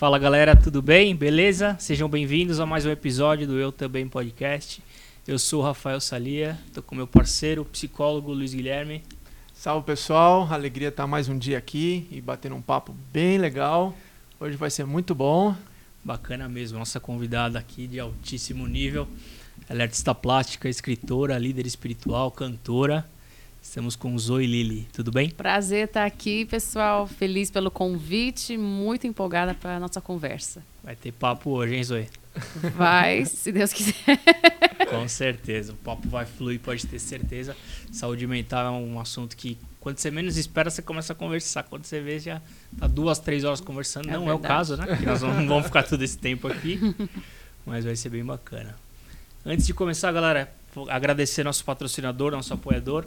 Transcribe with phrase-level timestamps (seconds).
[0.00, 1.14] Fala galera, tudo bem?
[1.14, 1.76] Beleza?
[1.78, 4.82] Sejam bem-vindos a mais um episódio do Eu Também Podcast.
[5.28, 9.02] Eu sou o Rafael Salia, tô com meu parceiro, psicólogo Luiz Guilherme.
[9.52, 13.94] Salve pessoal, alegria estar mais um dia aqui e batendo um papo bem legal.
[14.40, 15.54] Hoje vai ser muito bom.
[16.02, 19.06] Bacana mesmo, nossa convidada aqui de altíssimo nível.
[19.68, 23.06] Ela é artista plástica, escritora, líder espiritual, cantora.
[23.62, 25.30] Estamos com Zoe Lili, tudo bem?
[25.30, 27.06] Prazer estar aqui, pessoal.
[27.06, 30.62] Feliz pelo convite, muito empolgada para a nossa conversa.
[30.82, 32.08] Vai ter papo hoje, hein, Zoe?
[32.74, 34.18] Vai, se Deus quiser.
[34.88, 37.54] Com certeza, o papo vai fluir, pode ter certeza.
[37.92, 41.62] Saúde mental é um assunto que, quando você menos espera, você começa a conversar.
[41.64, 42.40] Quando você vê, já
[42.78, 44.08] tá duas, três horas conversando.
[44.08, 44.30] É não verdade.
[44.30, 44.86] é o caso, né?
[44.86, 46.80] Porque nós não vamos ficar todo esse tempo aqui,
[47.66, 48.74] mas vai ser bem bacana.
[49.44, 50.52] Antes de começar, galera,
[50.88, 53.06] agradecer nosso patrocinador, nosso apoiador,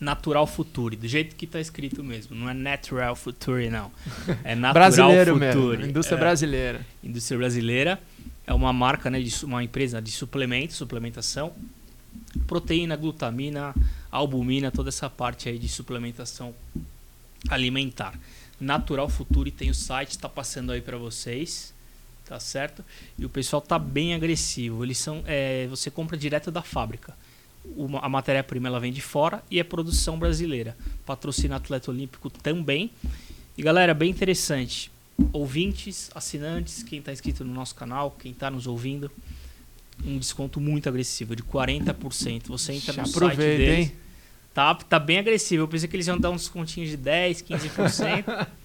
[0.00, 2.34] Natural Future, do jeito que tá escrito mesmo.
[2.36, 3.90] Não é Natural Future, não.
[4.44, 5.76] É Natural Brasileiro Future.
[5.78, 6.86] mesmo, indústria É, brasileira.
[7.02, 8.00] Indústria brasileira.
[8.46, 11.52] É uma marca, né, de uma empresa de suplementos, suplementação.
[12.46, 13.74] Proteína, glutamina,
[14.10, 16.54] albumina, toda essa parte aí de suplementação
[17.48, 18.14] alimentar.
[18.60, 21.74] Natural Future tem o site, está passando aí para vocês,
[22.24, 22.84] tá certo?
[23.18, 24.84] E o pessoal tá bem agressivo.
[24.84, 27.14] Eles são, é, você compra direto da fábrica.
[27.76, 30.76] Uma- a matéria-prima ela vem de fora e é produção brasileira.
[31.06, 32.90] Patrocina atleta olímpico também.
[33.56, 34.90] E galera, bem interessante.
[35.32, 39.10] Ouvintes, assinantes, quem está inscrito no nosso canal, quem está nos ouvindo,
[40.04, 42.48] um desconto muito agressivo, de 40%.
[42.48, 43.78] Você entra Já no site deles.
[43.90, 43.92] hein?
[44.52, 45.62] Tá, tá bem agressivo.
[45.62, 48.46] Eu pensei que eles iam dar uns descontinhos de 10, 15%.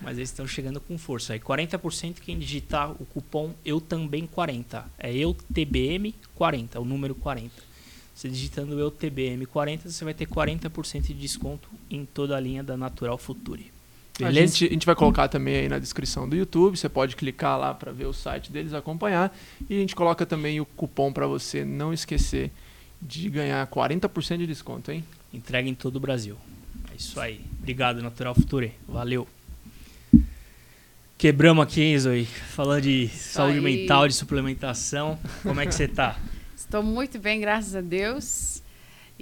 [0.00, 1.32] mas eles estão chegando com força.
[1.32, 4.84] Aí 40% quem digitar o cupom Eu Também 40.
[4.98, 7.50] É Eu TBM 40, o número 40.
[8.16, 12.64] Você digitando Eu TBM 40, você vai ter 40% de desconto em toda a linha
[12.64, 13.70] da Natural Future.
[14.18, 14.54] A Beleza?
[14.54, 16.78] gente, a gente vai colocar também aí na descrição do YouTube.
[16.78, 19.36] Você pode clicar lá para ver o site deles, acompanhar.
[19.68, 22.50] E a gente coloca também o cupom para você não esquecer
[23.02, 25.04] de ganhar 40% de desconto, hein?
[25.30, 26.38] Entrega em todo o Brasil.
[26.90, 27.42] É isso aí.
[27.58, 28.72] Obrigado, Natural Future.
[28.88, 29.28] Valeu.
[31.18, 32.24] Quebramos aqui, hein, Zoe?
[32.24, 33.62] Falando de saúde aí.
[33.62, 35.18] mental, de suplementação.
[35.42, 36.18] Como é que você tá?
[36.66, 38.60] Estou muito bem, graças a Deus.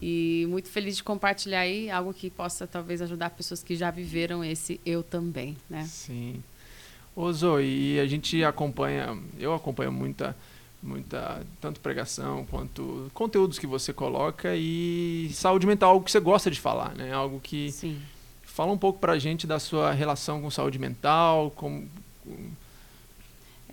[0.00, 4.42] E muito feliz de compartilhar aí algo que possa talvez ajudar pessoas que já viveram
[4.42, 5.84] esse eu também, né?
[5.84, 6.42] Sim.
[7.14, 10.34] Ô Zoe, e a gente acompanha, eu acompanho muita,
[10.82, 16.20] muita, tanto pregação quanto conteúdos que você coloca e saúde mental, é algo que você
[16.20, 17.12] gosta de falar, né?
[17.12, 18.00] Algo que Sim.
[18.42, 21.86] fala um pouco pra gente da sua relação com saúde mental, com,
[22.24, 22.50] com-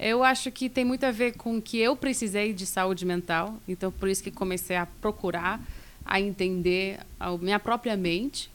[0.04, 3.92] Eu acho que tem muito a ver com que eu precisei de saúde mental, então
[3.92, 5.62] por isso que comecei a procurar,
[6.04, 8.50] a entender a minha própria mente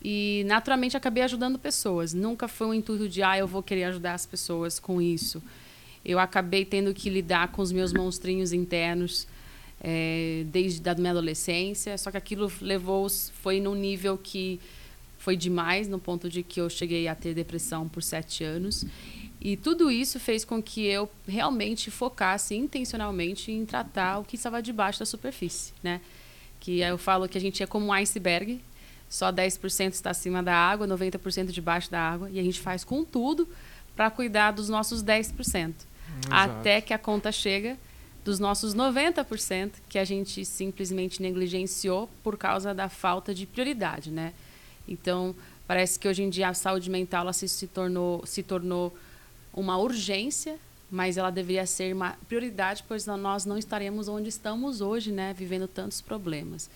[0.00, 2.14] e naturalmente acabei ajudando pessoas.
[2.14, 5.42] Nunca foi um intuito de, ah, eu vou querer ajudar as pessoas com isso.
[6.04, 9.26] Eu acabei tendo que lidar com os meus monstrinhos internos
[9.80, 13.08] eh, desde a minha adolescência, só que aquilo levou,
[13.42, 14.60] foi num nível que
[15.18, 18.86] foi demais, no ponto de que eu cheguei a ter depressão por sete anos.
[19.40, 24.62] E tudo isso fez com que eu realmente focasse intencionalmente em tratar o que estava
[24.62, 26.00] debaixo da superfície, né?
[26.58, 28.60] Que eu falo que a gente é como um iceberg,
[29.08, 33.04] só 10% está acima da água, 90% debaixo da água, e a gente faz com
[33.04, 33.48] tudo
[33.94, 35.74] para cuidar dos nossos 10%.
[36.30, 37.76] Até que a conta chega
[38.24, 44.32] dos nossos 90% que a gente simplesmente negligenciou por causa da falta de prioridade, né?
[44.88, 45.34] Então,
[45.66, 48.96] parece que hoje em dia a saúde mental ela se, se tornou se tornou
[49.56, 50.58] uma urgência,
[50.90, 55.66] mas ela deveria ser uma prioridade, pois nós não estaremos onde estamos hoje, né, vivendo
[55.66, 56.70] tantos problemas.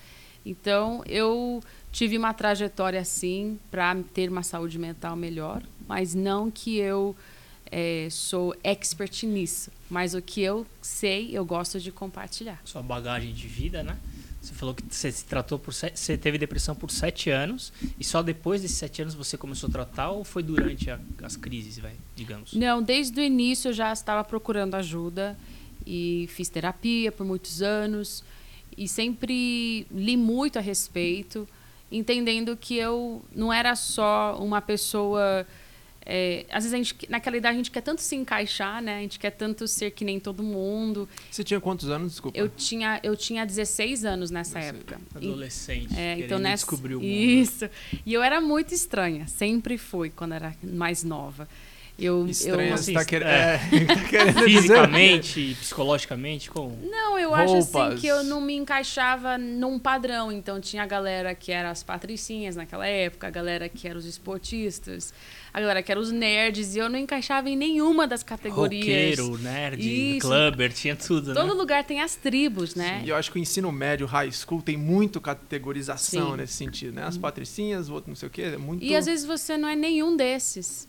[0.44, 6.78] Então, eu tive uma trajetória assim para ter uma saúde mental melhor, mas não que
[6.78, 7.14] eu
[7.70, 12.60] eh, sou expert nisso, mas o que eu sei, eu gosto de compartilhar.
[12.64, 13.98] Sua bagagem de vida, né?
[14.40, 18.04] Você falou que você se tratou por sete, você teve depressão por sete anos e
[18.04, 21.78] só depois desses sete anos você começou a tratar ou foi durante a- as crises,
[21.78, 22.54] vai, digamos?
[22.54, 25.38] Não, desde o início eu já estava procurando ajuda
[25.86, 28.24] e fiz terapia por muitos anos
[28.76, 31.46] e sempre li muito a respeito,
[31.92, 35.46] entendendo que eu não era só uma pessoa.
[36.04, 38.98] É, às vezes a gente, naquela idade a gente quer tanto se encaixar, né?
[38.98, 41.08] A gente quer tanto ser que nem todo mundo.
[41.30, 42.38] Você tinha quantos anos, desculpa?
[42.38, 44.98] Eu tinha, eu tinha 16 anos nessa época.
[45.20, 47.08] E- Adolescente, é, então nessa, descobrir o mundo.
[47.08, 47.68] Isso.
[48.04, 51.46] E eu era muito estranha, sempre fui quando era mais nova.
[51.98, 53.22] Eu, Estranho, eu você tá, assim, quer...
[53.22, 53.60] é.
[53.72, 54.62] é, tá querendo dizer.
[54.62, 56.78] Fisicamente, psicologicamente, como?
[56.82, 58.00] Não, eu acho assim Roupas.
[58.00, 60.32] que eu não me encaixava num padrão.
[60.32, 64.06] Então tinha a galera que era as patricinhas naquela época, a galera que era os
[64.06, 65.12] esportistas,
[65.52, 69.18] a galera que era os nerds, e eu não encaixava em nenhuma das categorias.
[69.18, 70.26] Roqueiro, nerd, Isso.
[70.26, 71.52] clubber, tinha tudo, Todo né?
[71.52, 73.02] lugar tem as tribos, né?
[73.04, 76.36] E eu acho que o ensino médio, high school, tem muito categorização Sim.
[76.36, 77.04] nesse sentido, né?
[77.04, 78.84] As patricinhas, o outro não sei o quê, é muito...
[78.84, 80.88] E às vezes você não é nenhum desses.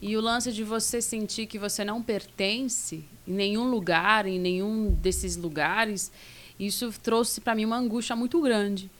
[0.00, 4.90] E o lance de você sentir que você não pertence em nenhum lugar, em nenhum
[5.00, 6.12] desses lugares,
[6.60, 8.90] isso trouxe para mim uma angústia muito grande.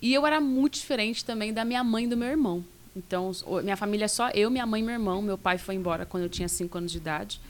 [0.00, 2.64] E eu era muito diferente também da minha mãe e do meu irmão.
[2.96, 3.30] Então,
[3.62, 5.20] minha família é só eu, minha mãe e meu irmão.
[5.20, 7.40] Meu pai foi embora quando eu tinha 5 anos de idade.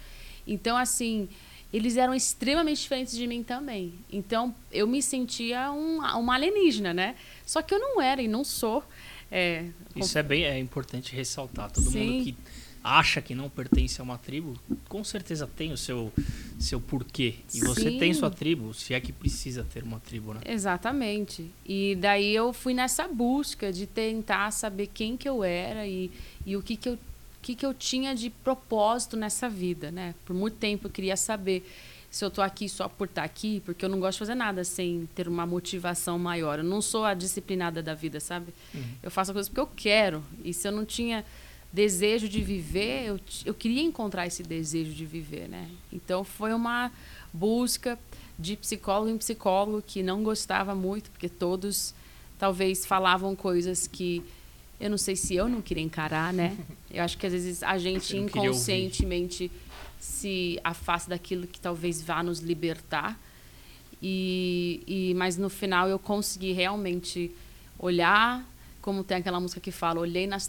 [0.44, 1.28] Então, assim,
[1.72, 3.94] eles eram extremamente diferentes de mim também.
[4.12, 7.14] Então, eu me sentia um, uma alienígena, né?
[7.44, 8.82] Só que eu não era e não sou.
[9.31, 11.70] É, Isso é bem é importante ressaltar.
[11.70, 12.10] Todo Sim.
[12.10, 12.37] mundo que
[12.82, 14.58] acha que não pertence a uma tribo,
[14.88, 16.12] com certeza tem o seu,
[16.58, 17.35] seu porquê.
[17.55, 17.99] E você Sim.
[17.99, 20.41] tem sua tribo, se é que precisa ter uma tribo, né?
[20.47, 21.50] Exatamente.
[21.67, 26.11] E daí eu fui nessa busca de tentar saber quem que eu era e,
[26.44, 26.99] e o que que eu,
[27.43, 30.14] que que eu tinha de propósito nessa vida, né?
[30.25, 31.67] Por muito tempo eu queria saber
[32.11, 34.64] se eu tô aqui só por estar aqui, porque eu não gosto de fazer nada
[34.64, 36.59] sem ter uma motivação maior.
[36.59, 38.55] Eu não sou a disciplinada da vida, sabe?
[39.02, 40.25] Eu faço as coisas porque eu quero.
[40.43, 41.25] E se eu não tinha
[41.72, 45.68] desejo de viver, eu, eu queria encontrar esse desejo de viver, né?
[45.92, 46.90] Então foi uma
[47.32, 47.98] busca
[48.38, 51.94] de psicólogo em psicólogo que não gostava muito, porque todos
[52.38, 54.22] talvez falavam coisas que
[54.78, 56.56] eu não sei se eu não queria encarar, né?
[56.90, 59.50] Eu acho que às vezes a gente inconscientemente
[59.98, 63.18] se afasta daquilo que talvez vá nos libertar.
[64.00, 67.34] E, e mas no final eu consegui realmente
[67.78, 68.46] olhar,
[68.87, 70.49] como tem aquela música que fala, olhei nas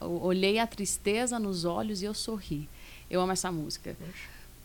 [0.00, 2.66] olhei a tristeza nos olhos e eu sorri.
[3.10, 3.94] Eu amo essa música.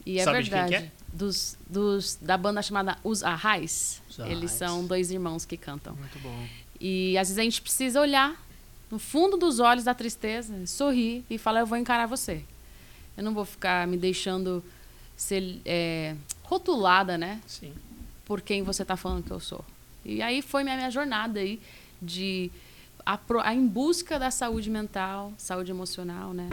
[0.06, 0.86] E é Sabe de quem verdade.
[0.86, 0.92] que é?
[1.12, 4.02] Dos, dos, da banda chamada Os Arrais.
[4.10, 4.52] Os Eles Arrais.
[4.52, 5.98] são dois irmãos que cantam.
[5.98, 6.48] Muito bom.
[6.80, 8.42] E às vezes a gente precisa olhar
[8.90, 12.42] no fundo dos olhos da tristeza, sorrir e falar: Eu vou encarar você.
[13.18, 14.64] Eu não vou ficar me deixando
[15.18, 17.42] ser é, rotulada, né?
[17.46, 17.74] Sim.
[18.24, 19.66] Por quem você está falando que eu sou.
[20.06, 21.60] E aí foi minha, minha jornada aí
[22.02, 22.50] de
[23.08, 26.50] a, a em busca da saúde mental, saúde emocional, né?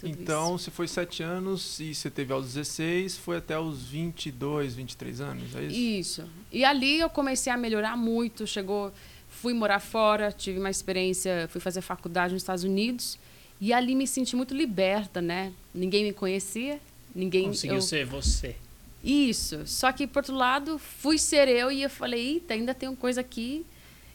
[0.00, 0.64] Tudo então, isso.
[0.64, 5.54] você foi 7 anos e você teve aos 16, foi até os 22, 23 anos,
[5.54, 5.76] é isso?
[5.78, 6.30] Isso.
[6.50, 8.44] E ali eu comecei a melhorar muito.
[8.44, 8.92] Chegou,
[9.30, 13.16] fui morar fora, tive uma experiência, fui fazer faculdade nos Estados Unidos
[13.60, 15.52] e ali me senti muito liberta, né?
[15.72, 16.80] Ninguém me conhecia,
[17.14, 17.44] ninguém.
[17.44, 18.56] Conseguiu eu- ser você.
[19.02, 19.64] Isso.
[19.64, 22.96] Só que por outro lado, fui ser eu e eu falei, eita, ainda tem uma
[22.96, 23.64] coisa aqui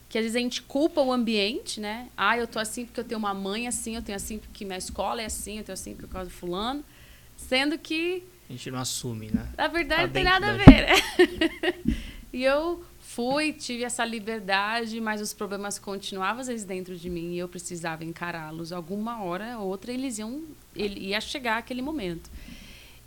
[0.10, 2.10] que às vezes a gente culpa o ambiente, né?
[2.18, 4.78] Ah, eu tô assim porque eu tenho uma mãe assim, eu tenho assim porque minha
[4.78, 6.84] escola é assim, eu tenho assim por causa do fulano,
[7.38, 9.48] sendo que A gente não assume, né?
[9.56, 11.74] na verdade, Tá não tem nada a ver, né?
[12.34, 17.34] e eu fui, tive essa liberdade, mas os problemas continuavam às vezes dentro de mim
[17.34, 18.72] e eu precisava encará-los.
[18.72, 20.44] Alguma hora ou outra eles iam,
[20.76, 22.30] ele ia chegar aquele momento.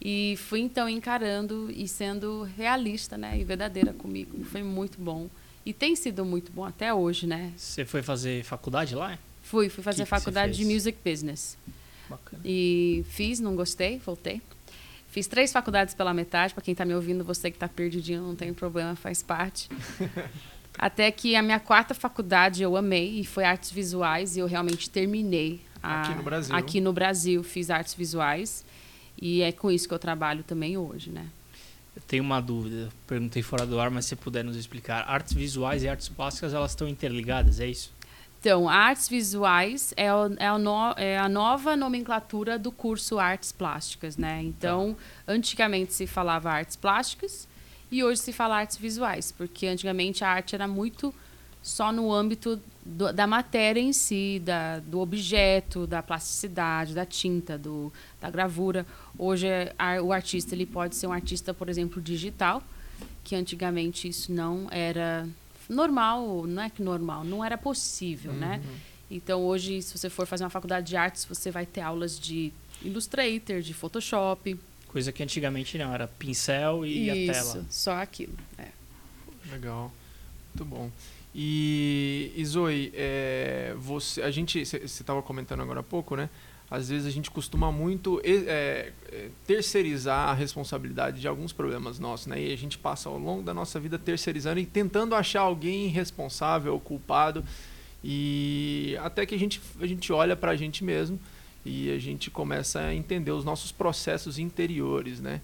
[0.00, 4.44] E fui então encarando e sendo realista, né, e verdadeira comigo.
[4.44, 5.28] Foi muito bom.
[5.64, 7.52] E tem sido muito bom até hoje, né?
[7.56, 9.18] Você foi fazer faculdade lá?
[9.42, 10.74] Fui, fui fazer Que que faculdade de fez?
[10.74, 11.56] Music Business.
[12.08, 12.42] Bacana.
[12.44, 14.40] E fiz, não gostei, voltei.
[15.08, 18.34] Fiz três faculdades pela metade, para quem está me ouvindo, você que está perdidinho, não
[18.34, 19.68] tem problema, faz parte.
[20.78, 24.88] Até que a minha quarta faculdade eu amei, e foi artes visuais, e eu realmente
[24.88, 25.60] terminei.
[25.82, 26.56] a- Aqui no Brasil.
[26.56, 28.64] Aqui no Brasil, fiz artes visuais,
[29.20, 31.26] e é com isso que eu trabalho também hoje, né?
[31.94, 32.88] Eu tenho uma dúvida.
[33.06, 35.04] Perguntei fora do ar, mas se você puder nos explicar.
[35.08, 37.92] Artes visuais e artes plásticas, elas estão interligadas, é isso?
[38.40, 43.52] Então, artes visuais é, o- é, o no- é a nova nomenclatura do curso Artes
[43.52, 44.42] Plásticas, né?
[44.42, 44.96] Então,
[45.28, 47.46] antigamente se falava artes plásticas
[47.90, 51.14] e hoje se fala artes visuais, porque antigamente a arte era muito
[51.62, 57.56] só no âmbito do- da matéria em si, da, do objeto, da plasticidade, da tinta,
[57.56, 58.84] do, da gravura.
[59.16, 59.46] Hoje
[59.78, 62.62] ar- o artista ele pode ser um artista, por exemplo, digital,
[63.22, 65.28] que antigamente isso não era
[65.68, 68.60] normal, não é que normal, não era possível, né?
[69.10, 72.52] Então hoje, se você for fazer uma faculdade de artes, você vai ter aulas de
[72.82, 74.58] Illustrator, de Photoshop.
[74.88, 77.66] Coisa que antigamente não, era pincel e a Isso, tela.
[77.70, 78.34] só aquilo.
[78.58, 78.68] é.
[79.50, 79.92] Legal,
[80.54, 80.90] muito bom.
[81.34, 86.28] E, e Zoe, é, você, a gente, você estava comentando agora há pouco, né?
[86.70, 92.26] Às vezes a gente costuma muito é, é, terceirizar a responsabilidade de alguns problemas nossos,
[92.26, 92.40] né?
[92.40, 96.78] E a gente passa ao longo da nossa vida terceirizando e tentando achar alguém responsável,
[96.80, 97.44] culpado,
[98.02, 101.20] e até que a gente, a gente olha para a gente mesmo
[101.64, 105.40] e a gente começa a entender os nossos processos interiores, né?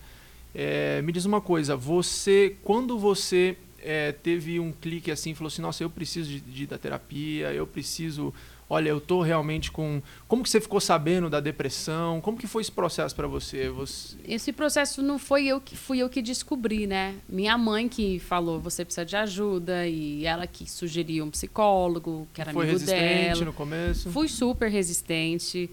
[0.54, 5.62] É, me diz uma coisa, você, quando você é, teve um clique assim, falou assim,
[5.62, 8.32] nossa, eu preciso de, de da terapia, eu preciso,
[8.68, 12.20] olha, eu tô realmente com, como que você ficou sabendo da depressão?
[12.20, 13.68] Como que foi esse processo para você?
[13.68, 14.16] você?
[14.26, 17.14] Esse processo não foi eu que fui eu que descobri, né?
[17.28, 22.40] Minha mãe que falou, você precisa de ajuda e ela que sugeriu um psicólogo, que
[22.40, 23.44] era foi amigo resistente dela.
[23.44, 24.10] no começo?
[24.10, 25.70] Fui super resistente.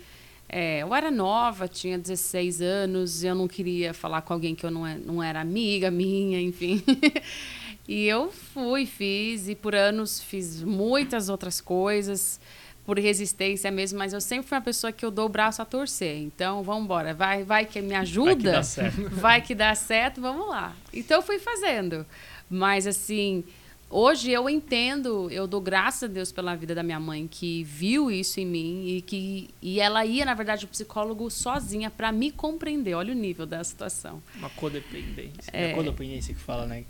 [0.48, 4.70] É, eu era nova, tinha 16 anos, eu não queria falar com alguém que eu
[4.70, 6.84] não, é, não era amiga minha, enfim.
[7.88, 12.40] e eu fui, fiz, e por anos fiz muitas outras coisas,
[12.86, 15.66] por resistência mesmo, mas eu sempre fui uma pessoa que eu dou o braço a
[15.66, 16.18] torcer.
[16.18, 19.10] Então, vamos embora, vai, vai que me ajuda, Vai que dá certo.
[19.10, 20.76] vai que dá certo, vamos lá.
[20.94, 22.06] Então, eu fui fazendo.
[22.50, 23.44] Mas, assim,
[23.88, 28.10] Hoje eu entendo, eu dou graças a Deus pela vida da minha mãe que viu
[28.10, 32.32] isso em mim e que e ela ia na verdade ao psicólogo sozinha para me
[32.32, 32.96] compreender.
[32.96, 34.22] Olha o nível da situação.
[34.36, 35.52] Uma codependência.
[35.54, 35.70] É.
[35.70, 36.84] É codependência que fala, né?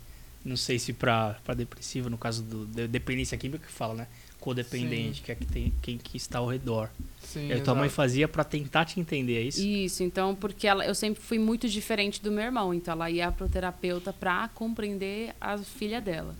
[0.46, 4.08] Não sei se pra, pra depressivo, no caso do de- dependência química que fala, né?
[4.40, 6.90] Codependente, que é que tem, quem que está ao redor.
[7.20, 9.60] Sim, a tua mãe fazia pra tentar te entender, é isso?
[9.66, 13.32] Isso, então porque ela, eu sempre fui muito diferente do meu irmão, então ela ia
[13.32, 16.36] pro terapeuta para compreender a filha dela.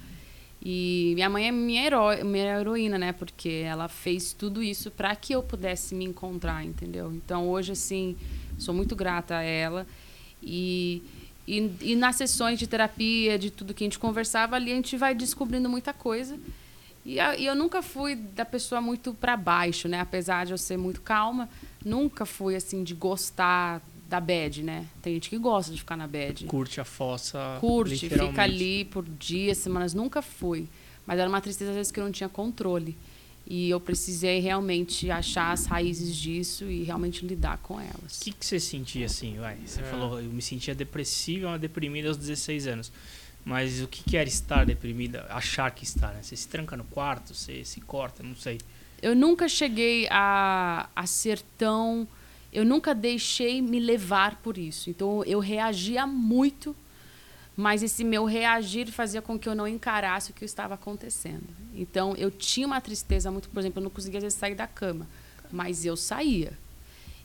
[0.64, 3.12] E minha mãe é minha, heró minha heroína, né?
[3.12, 7.12] Porque ela fez tudo isso para que eu pudesse me encontrar, entendeu?
[7.12, 8.16] Então hoje, assim,
[8.58, 9.86] sou muito grata a ela.
[10.42, 11.02] E,
[11.48, 14.98] e, e nas sessões de terapia, de tudo que a gente conversava ali, a gente
[14.98, 16.38] vai descobrindo muita coisa.
[17.06, 20.00] E, a- e eu nunca fui da pessoa muito para baixo, né?
[20.00, 21.48] Apesar de eu ser muito calma,
[21.84, 24.86] nunca fui assim de gostar da bad, né?
[25.02, 26.46] Tem gente que gosta de ficar na bad.
[26.46, 27.58] Curte a fossa.
[27.60, 30.68] Curte, fica ali por dias, semanas, nunca fui.
[31.06, 32.98] Mas era uma tristeza às vezes que eu não tinha controle.
[33.48, 38.18] E eu precisei realmente achar as raízes disso e realmente lidar com elas.
[38.20, 39.58] O que, que você sentia assim, vai?
[39.66, 39.84] Você É.
[39.84, 42.92] falou, eu me sentia depressiva, deprimida aos 16 anos.
[43.44, 45.28] Mas o que, que era estar deprimida?
[45.30, 46.24] Achar que está, né?
[46.24, 48.58] Você se tranca no quarto, você se corta, não sei.
[49.00, 52.08] Eu nunca cheguei a, a ser tão.
[52.52, 54.90] Eu nunca deixei me levar por isso.
[54.90, 56.76] Então eu reagia muito,
[57.56, 61.48] mas esse meu reagir fazia com que eu não encarasse o que estava acontecendo.
[61.74, 64.68] Então eu tinha uma tristeza muito, por exemplo, eu não conseguia às vezes sair da
[64.68, 65.08] cama,
[65.52, 66.54] mas eu saía.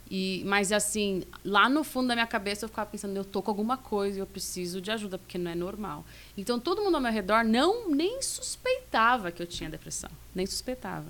[0.08, 3.50] E, mas assim, lá no fundo da minha cabeça eu ficava pensando, eu tô com
[3.50, 6.04] alguma coisa, eu preciso de ajuda, porque não é normal.
[6.36, 11.06] Então todo mundo ao meu redor não nem suspeitava que eu tinha depressão, nem suspeitava.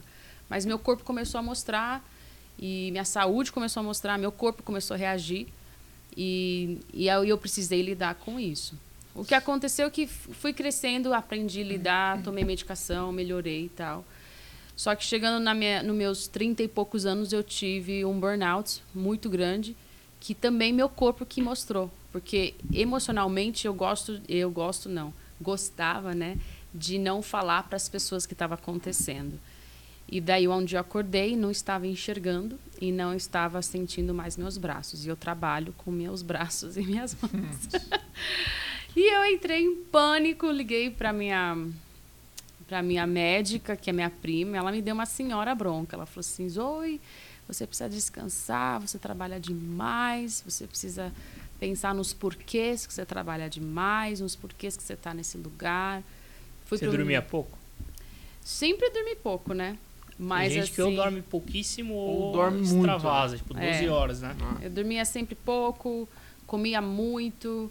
[0.48, 2.04] Mas meu corpo começou a mostrar
[2.58, 5.46] e minha saúde começou a mostrar, meu corpo começou a reagir
[6.14, 8.74] e, e eu precisei lidar com isso.
[9.14, 14.04] O que aconteceu é que fui crescendo, aprendi a lidar, tomei medicação, melhorei e tal.
[14.76, 18.82] Só que chegando na minha, nos meus 30 e poucos anos, eu tive um burnout
[18.94, 19.76] muito grande,
[20.18, 21.90] que também meu corpo que mostrou.
[22.12, 26.38] Porque emocionalmente eu gosto, eu gosto não, gostava, né,
[26.74, 29.38] de não falar para as pessoas que estava acontecendo.
[30.10, 35.06] E daí onde eu acordei, não estava enxergando e não estava sentindo mais meus braços.
[35.06, 37.68] E eu trabalho com meus braços e minhas mãos.
[38.96, 41.56] E eu entrei em pânico, liguei para minha
[42.66, 45.96] para minha médica, que é minha prima, ela me deu uma senhora bronca.
[45.96, 47.00] Ela falou assim: "Zoe,
[47.48, 51.12] você precisa descansar, você trabalha demais, você precisa
[51.58, 56.02] pensar nos porquês que você trabalha demais, nos porquês que você está nesse lugar".
[56.64, 57.58] Fui você pro- dormia pouco?
[58.42, 59.76] Sempre dormi pouco, né?
[60.18, 63.66] Mas Tem gente que assim, ou dorme pouquíssimo ou, Ou dorme muito, extravasa, tipo 12
[63.86, 63.90] É.
[63.90, 64.36] horas, né?
[64.40, 66.08] Ah, eu dormia sempre pouco,
[66.46, 67.70] comia muito.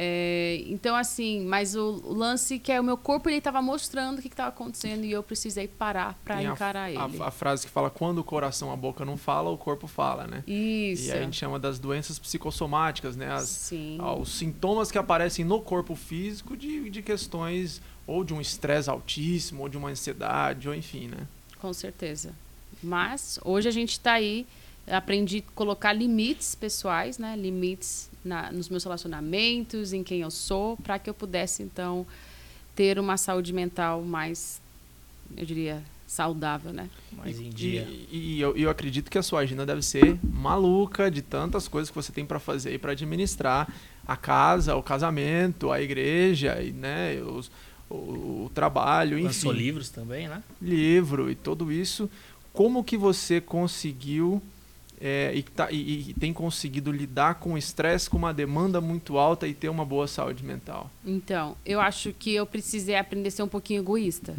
[0.00, 4.20] É, então, assim, mas o, o lance que é o meu corpo ele estava mostrando
[4.20, 7.20] o que estava acontecendo e eu precisei parar para a- encarar a, ele.
[7.20, 10.44] A, frase que fala quando o coração, a boca não fala, o corpo fala, né?
[10.46, 11.08] Isso.
[11.08, 13.28] E aí a gente chama das doenças psicossomáticas, né?
[13.32, 13.98] As, Sim.
[14.00, 18.88] ah, os sintomas que aparecem no corpo físico de, de questões ou de um estresse
[18.88, 21.26] altíssimo, ou de uma ansiedade, ou enfim, né?
[21.60, 22.32] Com certeza.
[22.80, 24.46] Mas hoje a gente está aí.
[24.86, 27.36] Aprendi a colocar limites pessoais, né?
[27.36, 32.06] Limites na, nos meus relacionamentos, em quem eu sou, para que eu pudesse então
[32.76, 34.60] ter uma saúde mental mais,
[35.36, 36.88] eu diria, saudável, né?
[37.12, 37.82] Mas em E, dia.
[38.10, 41.90] e- e eu, eu acredito que a sua agenda deve ser maluca de tantas coisas
[41.90, 43.68] que você tem para fazer e para administrar
[44.06, 47.50] a casa, o casamento, a igreja, e, né, os-
[47.90, 50.42] o, o trabalho, Lançou enfim, livros também, né?
[50.62, 52.08] livro e tudo isso.
[52.52, 54.40] Como que você conseguiu
[55.00, 59.16] é, e, tá- e- e tem conseguido lidar com o estresse, com uma demanda muito
[59.18, 60.90] alta e ter uma boa saúde mental?
[61.04, 64.34] Então, eu acho que eu precisei aprender a ser um pouquinho egoísta.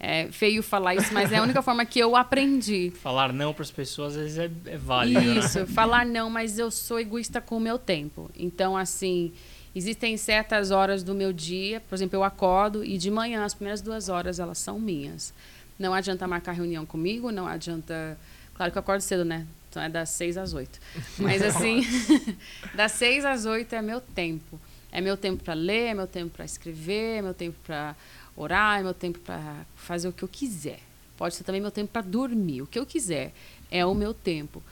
[0.00, 2.92] É feio falar isso, mas é a única forma que eu aprendi.
[3.02, 5.20] Falar não para as pessoas às vezes é, é válido.
[5.20, 5.38] né?
[5.38, 8.30] Isso, falar não, mas eu sou egoísta com o meu tempo.
[8.38, 9.32] Então, assim,
[9.74, 13.80] existem certas horas do meu dia, por exemplo, eu acordo e de manhã, as primeiras
[13.80, 15.34] duas horas, elas são minhas.
[15.76, 18.16] Não adianta marcar reunião comigo, não adianta.
[18.54, 19.46] Claro que eu acordo cedo, né?
[19.68, 20.78] Então é das seis às oito.
[21.18, 21.82] Mas, assim,
[22.74, 24.60] das seis às oito é meu tempo.
[24.90, 27.94] É meu tempo para ler, é meu tempo para escrever, é meu tempo para
[28.34, 30.80] orar, é meu tempo para fazer o que eu quiser.
[31.16, 33.34] Pode ser também meu tempo para dormir, o que eu quiser.
[33.70, 34.62] É o meu tempo.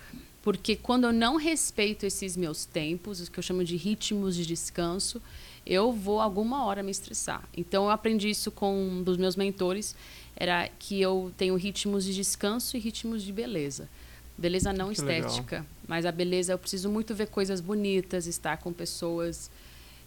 [0.42, 4.46] Porque quando eu não respeito esses meus tempos, os que eu chamo de ritmos de
[4.46, 5.20] descanso,
[5.66, 7.42] eu vou alguma hora me estressar.
[7.56, 9.96] Então eu aprendi isso com um dos meus mentores,
[10.36, 13.88] era que eu tenho ritmos de descanso e ritmos de beleza.
[14.38, 15.28] Beleza não Que legal.
[15.30, 19.50] estética, mas a beleza eu preciso muito ver coisas bonitas, estar com pessoas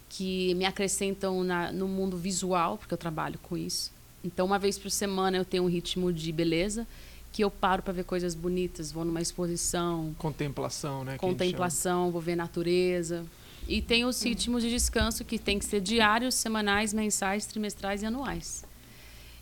[0.07, 3.91] que me acrescentam na, no mundo visual, porque eu trabalho com isso.
[4.23, 6.85] Então, uma vez por semana eu tenho um ritmo de beleza
[7.31, 11.17] que eu paro para ver coisas bonitas, vou numa exposição, Contemplação, né?
[11.17, 13.23] contemplação, vou ver natureza.
[13.67, 18.05] E tem os ritmos de descanso que tem que ser diários, semanais, mensais, trimestrais e
[18.07, 18.65] anuais.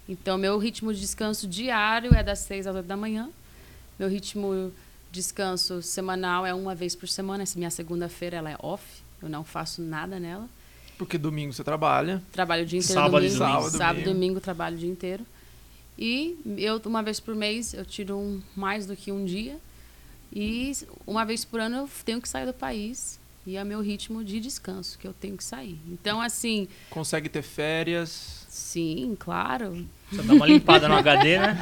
[0.07, 3.29] Então, meu ritmo de descanso diário é das 6 às 8 da manhã.
[3.99, 4.71] Meu ritmo
[5.11, 7.43] de descanso semanal é uma vez por semana.
[7.43, 8.83] Essa minha segunda-feira ela é off.
[9.21, 10.47] Eu não faço nada nela.
[10.97, 12.21] Porque domingo você trabalha.
[12.31, 13.39] Trabalho o dia inteiro Sábado e domingo.
[13.45, 13.61] domingo.
[13.61, 14.13] Sábado, Sábado, domingo.
[14.13, 15.25] domingo, trabalho o dia inteiro.
[15.97, 19.57] E eu, uma vez por mês, eu tiro um, mais do que um dia.
[20.31, 20.71] E
[21.05, 23.19] uma vez por ano eu tenho que sair do país.
[23.45, 25.79] E é meu ritmo de descanso, que eu tenho que sair.
[25.87, 28.45] Então, assim, Consegue ter férias.
[28.49, 29.87] sim, claro.
[30.13, 31.57] Só dá uma limpada no HD, né?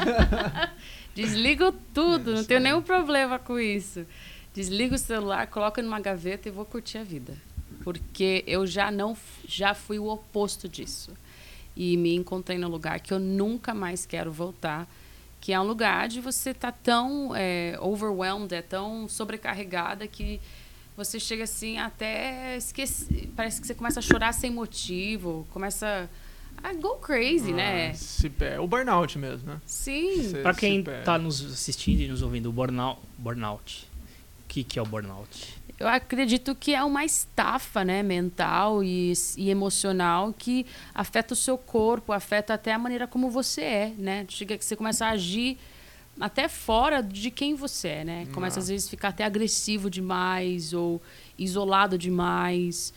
[1.15, 2.63] Desligo tudo, não tenho aí.
[2.65, 4.05] nenhum problema com isso.
[4.53, 7.35] Desligo o celular, coloco numa gaveta e vou curtir a vida.
[7.83, 9.15] Porque eu já não
[9.47, 11.11] já fui o oposto disso.
[11.75, 14.87] E me encontrei num lugar que eu nunca mais quero voltar,
[15.39, 20.41] que é um lugar de você estar tão é, overwhelmed, é tão sobrecarregada que
[20.97, 26.24] você chega assim até esquecer, parece que você começa a chorar sem motivo, começa a
[26.73, 27.91] go crazy, né?
[27.91, 29.61] Ah, se pe- o burnout mesmo, né?
[29.65, 30.23] Sim.
[30.29, 30.99] Se quem perde.
[31.01, 32.99] está nos assistindo e nos ouvindo, o burnout.
[33.17, 33.87] burnout.
[34.43, 35.55] O que, que é o burnout?
[35.77, 41.57] Eu acredito que é uma estafa, né, mental e, e emocional que afeta o seu
[41.57, 44.25] corpo, afeta até a maneira como você é, né?
[44.29, 45.57] Chega que você começa a agir
[46.17, 48.27] até fora de quem você é, né?
[48.31, 48.61] Começa Ah.
[48.61, 51.01] às vezes a ficar até agressivo demais ou
[51.37, 52.93] isolado demais.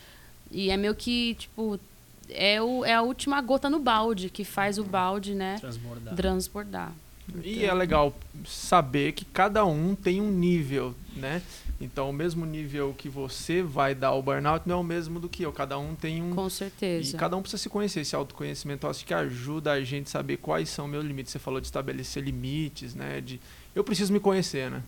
[0.52, 1.80] E é meio que, tipo,
[2.30, 6.14] é, o, é a última gota no balde que faz o balde, né, Transbordar.
[6.14, 6.92] transbordar.
[7.44, 8.14] E é legal
[8.46, 11.42] saber que cada um tem um nível, né?
[11.80, 15.28] Então, o mesmo nível que você vai dar ao burnout não é o mesmo do
[15.28, 15.52] que eu.
[15.52, 16.34] Cada um tem um.
[16.34, 17.16] Com E certeza.
[17.18, 18.00] cada um precisa se conhecer.
[18.00, 21.30] Esse autoconhecimento eu acho que ajuda a gente a saber quais são meus limites.
[21.30, 23.20] Você falou de estabelecer limites, né?
[23.20, 23.38] De,
[23.74, 24.82] eu preciso me conhecer, né?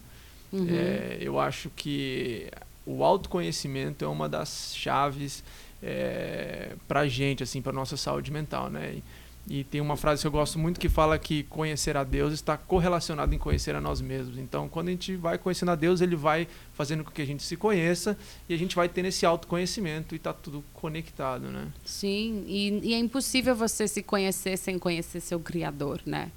[0.50, 0.66] Uhum.
[0.68, 2.50] É, eu acho que
[2.84, 5.44] o autoconhecimento é uma das chaves
[5.82, 8.96] é, para gente, assim, para nossa saúde mental, né?
[8.96, 12.32] E, e tem uma frase que eu gosto muito que fala que conhecer a Deus
[12.34, 14.38] está correlacionado em conhecer a nós mesmos.
[14.38, 17.42] Então, quando a gente vai conhecendo a Deus, Ele vai fazendo com que a gente
[17.42, 18.16] se conheça
[18.48, 21.68] e a gente vai tendo esse autoconhecimento e está tudo conectado, né?
[21.84, 26.30] Sim, e, e é impossível você se conhecer sem conhecer seu criador, né?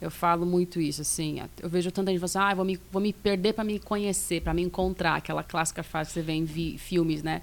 [0.00, 1.42] Eu falo muito isso, assim.
[1.62, 4.40] Eu vejo tanta gente falando assim, ah, vou me, vou me perder para me conhecer,
[4.40, 5.16] para me encontrar.
[5.16, 7.42] Aquela clássica frase que você vê em vi- filmes, né?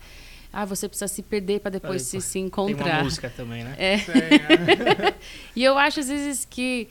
[0.52, 2.96] Ah, você precisa se perder para depois se, se Tem encontrar.
[2.96, 3.76] uma música também, né?
[3.78, 3.98] É.
[3.98, 5.16] né?
[5.56, 6.88] E eu acho, às vezes, que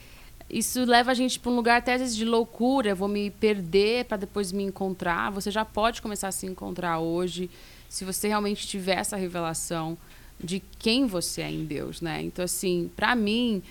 [0.49, 2.91] isso leva a gente para um lugar, até às vezes, de loucura.
[2.91, 5.31] Eu vou me perder para depois me encontrar.
[5.33, 7.51] Você já pode começar a se encontrar hoje,
[7.89, 9.97] se você realmente tiver essa revelação
[10.43, 12.23] de quem você é em Deus, né?
[12.23, 13.63] Então, assim, para mim,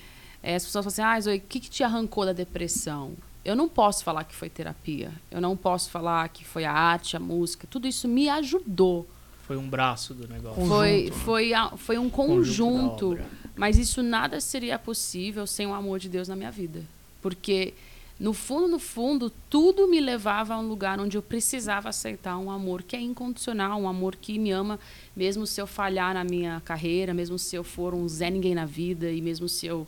[0.42, 3.14] eh, as pessoas falam assim, ah, Zoe, o que, que te arrancou da depressão?
[3.44, 5.12] Eu não posso falar que foi terapia.
[5.30, 7.68] Eu não posso falar que foi a arte, a música.
[7.70, 9.08] Tudo isso me ajudou.
[9.46, 10.56] Foi um braço do negócio.
[10.56, 11.12] Conjunto, Foi, né?
[11.12, 13.20] foi, a- foi um Conjunto conjunto.
[13.56, 16.84] Mas isso nada seria possível sem o amor de Deus na minha vida.
[17.22, 17.74] Porque,
[18.20, 22.50] no fundo, no fundo, tudo me levava a um lugar onde eu precisava aceitar um
[22.52, 24.80] amor que é incondicional, um amor que me ama,
[25.16, 28.66] mesmo se eu falhar na minha carreira, mesmo se eu for um Zé Ninguém na
[28.66, 29.88] vida, e mesmo se eu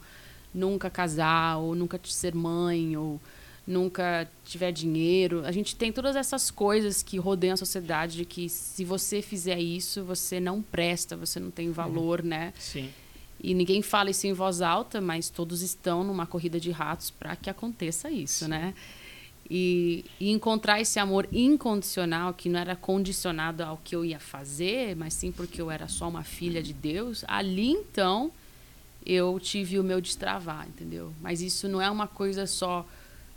[0.53, 3.19] nunca casar, ou nunca ser mãe, ou
[3.67, 5.45] nunca tiver dinheiro.
[5.45, 9.59] A gente tem todas essas coisas que rodeiam a sociedade de que se você fizer
[9.59, 12.53] isso, você não presta, você não tem valor, né?
[12.57, 12.89] Sim.
[13.43, 17.35] E ninguém fala isso em voz alta, mas todos estão numa corrida de ratos para
[17.35, 18.73] que aconteça isso, né?
[19.49, 24.95] E, e encontrar esse amor incondicional, que não era condicionado ao que eu ia fazer,
[24.95, 28.31] mas sim porque eu era só uma filha de Deus, ali então
[29.05, 31.13] eu tive o meu destravar, entendeu?
[31.21, 32.85] Mas isso não é uma coisa só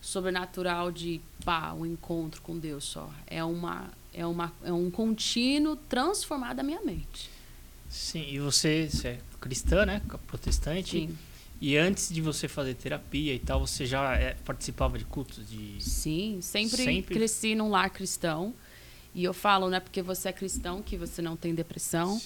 [0.01, 3.11] sobrenatural de pá, um encontro com Deus só.
[3.27, 7.31] É uma é uma é um contínuo transformar da minha mente.
[7.89, 10.01] Sim, e você, você é cristã, né?
[10.27, 10.93] Protestante.
[10.93, 11.19] Sim.
[11.61, 15.77] E antes de você fazer terapia e tal, você já é, participava de cultos de
[15.79, 17.15] Sim, sempre, Sempre?
[17.15, 18.55] cresci num lar cristão.
[19.15, 22.21] E eu falo, não é porque você é cristão que você não tem depressão.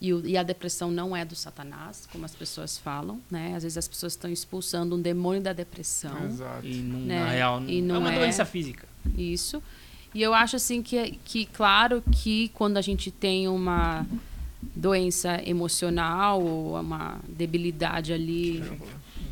[0.00, 3.54] E, o- e a depressão não é do Satanás, como as pessoas falam, né?
[3.56, 6.24] Às vezes as pessoas estão expulsando um demônio da depressão.
[6.26, 6.66] Exato.
[6.66, 7.24] E não, Né?
[7.24, 8.86] na real, E não é uma é- doença física.
[9.16, 9.62] Isso.
[10.14, 14.06] E eu acho assim que, que claro que quando a gente tem uma
[14.74, 18.62] doença emocional ou uma debilidade ali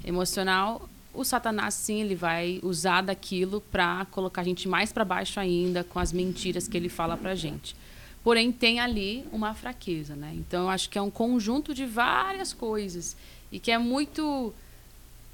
[0.05, 5.41] emocional, o Satanás sim ele vai usar daquilo para colocar a gente mais para baixo
[5.41, 7.75] ainda com as mentiras que ele fala pra gente.
[8.23, 10.33] Porém tem ali uma fraqueza, né?
[10.35, 13.17] Então eu acho que é um conjunto de várias coisas
[13.51, 14.53] e que é muito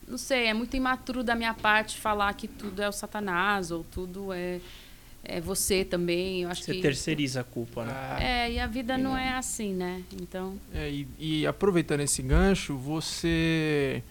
[0.06, 3.84] não sei, é muito imaturo da minha parte falar que tudo é o Satanás ou
[3.84, 4.60] tudo é
[5.24, 6.42] é você também.
[6.42, 7.92] Eu acho Você que terceiriza a culpa, né?
[7.94, 10.02] Ah, é, e a vida não é assim, né?
[10.20, 14.02] Então, É, e, e aproveitando esse gancho, você,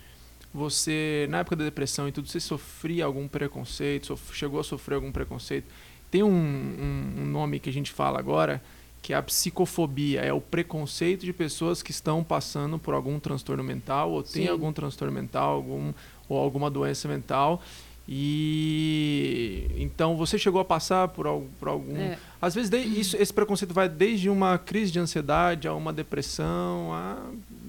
[0.54, 4.08] você na época da depressão e tudo, você sofria algum preconceito?
[4.08, 5.66] sof- chegou a sofrer algum preconceito?
[6.10, 8.62] Tem um, um- um nome que a gente fala agora
[9.02, 13.64] que é a psicofobia, é o preconceito de pessoas que estão passando por algum transtorno
[13.64, 14.48] mental ou têm Sim.
[14.50, 15.92] algum transtorno mental, algum
[16.30, 17.62] ou alguma doença mental.
[18.08, 21.26] E então você chegou a passar por,
[21.60, 25.68] por algum é, às vezes de- isso, esse preconceito vai desde uma crise de ansiedade
[25.68, 27.18] a uma depressão, a,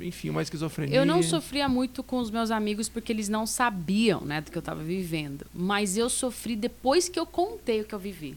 [0.02, 0.96] enfim, uma esquizofrenia.
[0.96, 4.58] eu não sofria muito com os meus amigos porque eles não sabiam, né, do que
[4.58, 5.46] eu estava vivendo.
[5.54, 8.36] Mas eu sofri depois que eu contei o que eu vivi.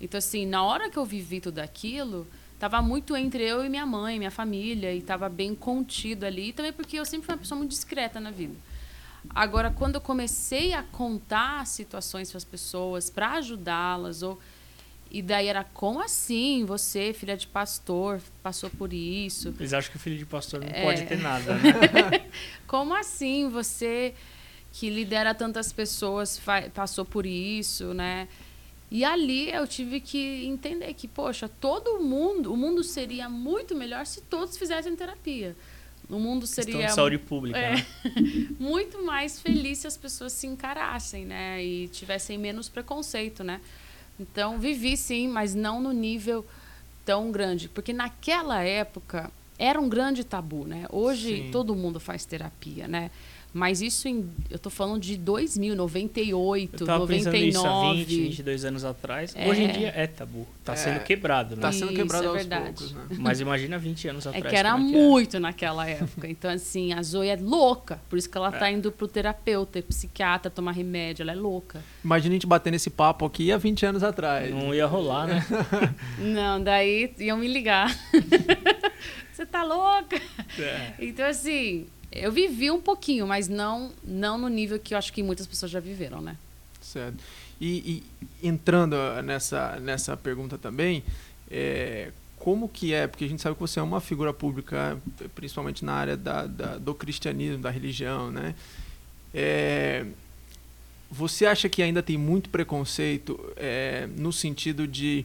[0.00, 2.26] Então, assim, na hora que eu vivi tudo aquilo,
[2.58, 6.48] tava muito entre eu e minha mãe, minha família, e tava bem contido ali.
[6.48, 8.54] E também porque eu sempre fui uma pessoa muito discreta na vida.
[9.28, 14.38] Agora, quando eu comecei a contar situações para as pessoas, para ajudá-las, ou
[15.10, 19.52] e daí era como assim você, filha de pastor, passou por isso?
[19.58, 20.82] Eles acham que o filho de pastor não É.
[20.84, 22.28] pode ter nada, né?
[22.66, 24.14] Como assim você
[24.72, 26.40] que lidera tantas pessoas
[26.72, 28.28] passou por isso, né?
[28.88, 34.06] E ali eu tive que entender que, poxa, todo mundo, o mundo seria muito melhor
[34.06, 35.56] se todos fizessem terapia.
[36.08, 37.76] O mundo seria de saúde pública, é.
[37.76, 37.86] né?
[38.58, 41.64] muito mais feliz se as pessoas se encarassem, né?
[41.64, 43.60] E tivessem menos preconceito, né?
[44.20, 46.44] Então, vivi sim, mas não no nível
[47.06, 47.68] tão grande.
[47.68, 50.86] Porque naquela época era um grande tabu, né?
[50.90, 51.50] Hoje Sim.
[51.50, 53.10] todo mundo faz terapia, né?
[53.52, 58.04] Mas isso em, eu tô falando de 2000, 98, Eu tava pensando nisso há 99.
[58.04, 59.34] 20, 22 anos atrás.
[59.34, 59.48] É.
[59.48, 60.46] Hoje em dia é tabu.
[60.64, 60.76] Tá É.
[60.76, 61.62] sendo quebrado, né?
[61.62, 62.64] Tá sendo Isso, quebrado é aos verdade.
[62.64, 63.02] poucos, né?
[63.18, 64.46] Mas imagina 20 anos É atrás.
[64.48, 66.28] que era como muito naquela época.
[66.28, 68.00] Então, assim, a Zoe é louca.
[68.08, 68.58] Por isso que ela É.
[68.58, 71.22] tá indo pro terapeuta, psiquiatra, tomar remédio.
[71.24, 71.82] Ela é louca.
[72.04, 74.48] Imagina a gente batendo esse papo aqui há 20 anos atrás.
[74.54, 75.44] Não ia rolar, né?
[76.18, 77.90] Não, daí iam me ligar.
[79.32, 80.20] Você tá louca?
[80.58, 80.92] É.
[81.00, 85.22] Então, assim, eu vivi um pouquinho, mas não, não no nível que eu acho que
[85.22, 86.36] muitas pessoas já viveram, né?
[86.80, 87.18] Certo.
[87.60, 88.02] E,
[88.42, 91.02] e entrando nessa, nessa pergunta também,
[91.50, 93.06] é, como que é?
[93.06, 94.98] Porque a gente sabe que você é uma figura pública,
[95.34, 98.54] principalmente na área da, da- do cristianismo, da religião, né?
[99.34, 100.06] É,
[101.10, 105.24] você acha que ainda tem muito preconceito é, no sentido de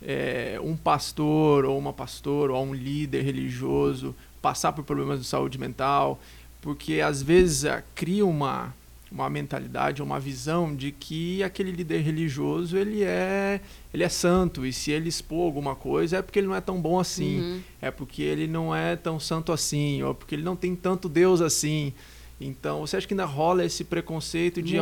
[0.00, 4.14] é, um pastor ou uma pastora ou um líder religioso
[4.48, 6.18] passar por problemas de saúde mental?
[6.62, 8.74] Porque às vezes ah, cria uma,
[9.12, 13.60] uma mentalidade, uma visão de que aquele líder religioso ele é,
[13.92, 16.80] ele é santo e se ele expor alguma coisa é porque ele não é tão
[16.80, 17.60] bom assim, Uhum.
[17.82, 21.40] é porque ele não é tão santo assim, ou porque ele não tem tanto Deus
[21.42, 21.92] assim.
[22.40, 24.76] Então, você acha que ainda rola esse preconceito de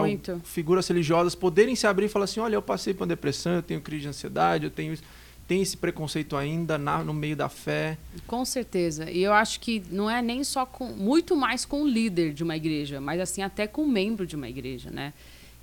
[0.44, 3.62] figuras religiosas poderem se abrir e falar assim: olha, eu passei por uma depressão, eu
[3.62, 5.02] tenho crise de ansiedade, eu tenho isso.
[5.48, 7.96] Tem esse preconceito ainda na- no meio da fé?
[8.26, 9.09] Com certeza.
[9.11, 10.87] E eu acho que não é nem só com.
[10.88, 14.35] Muito mais com o líder de uma igreja, mas assim, até com o membro de
[14.35, 15.12] uma igreja, né?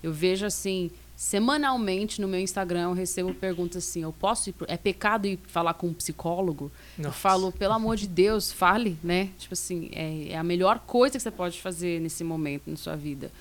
[0.01, 4.67] Eu vejo assim, semanalmente no meu Instagram eu recebo perguntas assim: eu posso ir pro-
[4.69, 6.71] É pecado ir falar com um psicólogo?
[6.97, 7.17] Eu Nossa.
[7.17, 9.29] falo, pelo amor de Deus, fale, né?
[9.37, 12.95] Tipo assim, é, é a melhor coisa que você pode fazer nesse momento na sua
[12.95, 13.31] vida.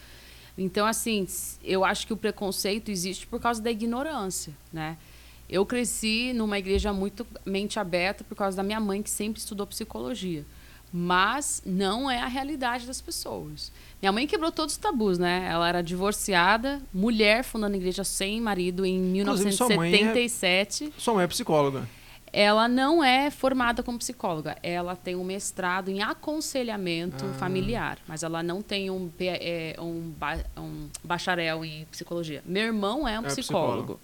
[0.59, 1.27] Então, assim,
[1.63, 4.97] eu acho que o preconceito existe por causa da ignorância, né?
[5.53, 9.67] Eu cresci numa igreja muito mente aberta por causa da minha mãe, que sempre estudou
[9.67, 10.47] psicologia.
[10.91, 13.71] Mas não é a realidade das pessoas.
[14.01, 15.47] Minha mãe quebrou todos os tabus, né?
[15.51, 20.93] Ela era divorciada, mulher fundando igreja sem marido em Inclusive, sua mãe é- 1977.
[20.99, 21.89] Sua mãe é psicóloga.
[22.35, 24.57] ela não é formada como psicóloga.
[24.63, 27.35] Ela tem um mestrado em aconselhamento Ah.
[27.35, 30.13] familiar, mas ela não tem um, é, um,
[30.59, 32.43] um bacharel em psicologia.
[32.47, 34.01] Meu irmão é um É psicólogo.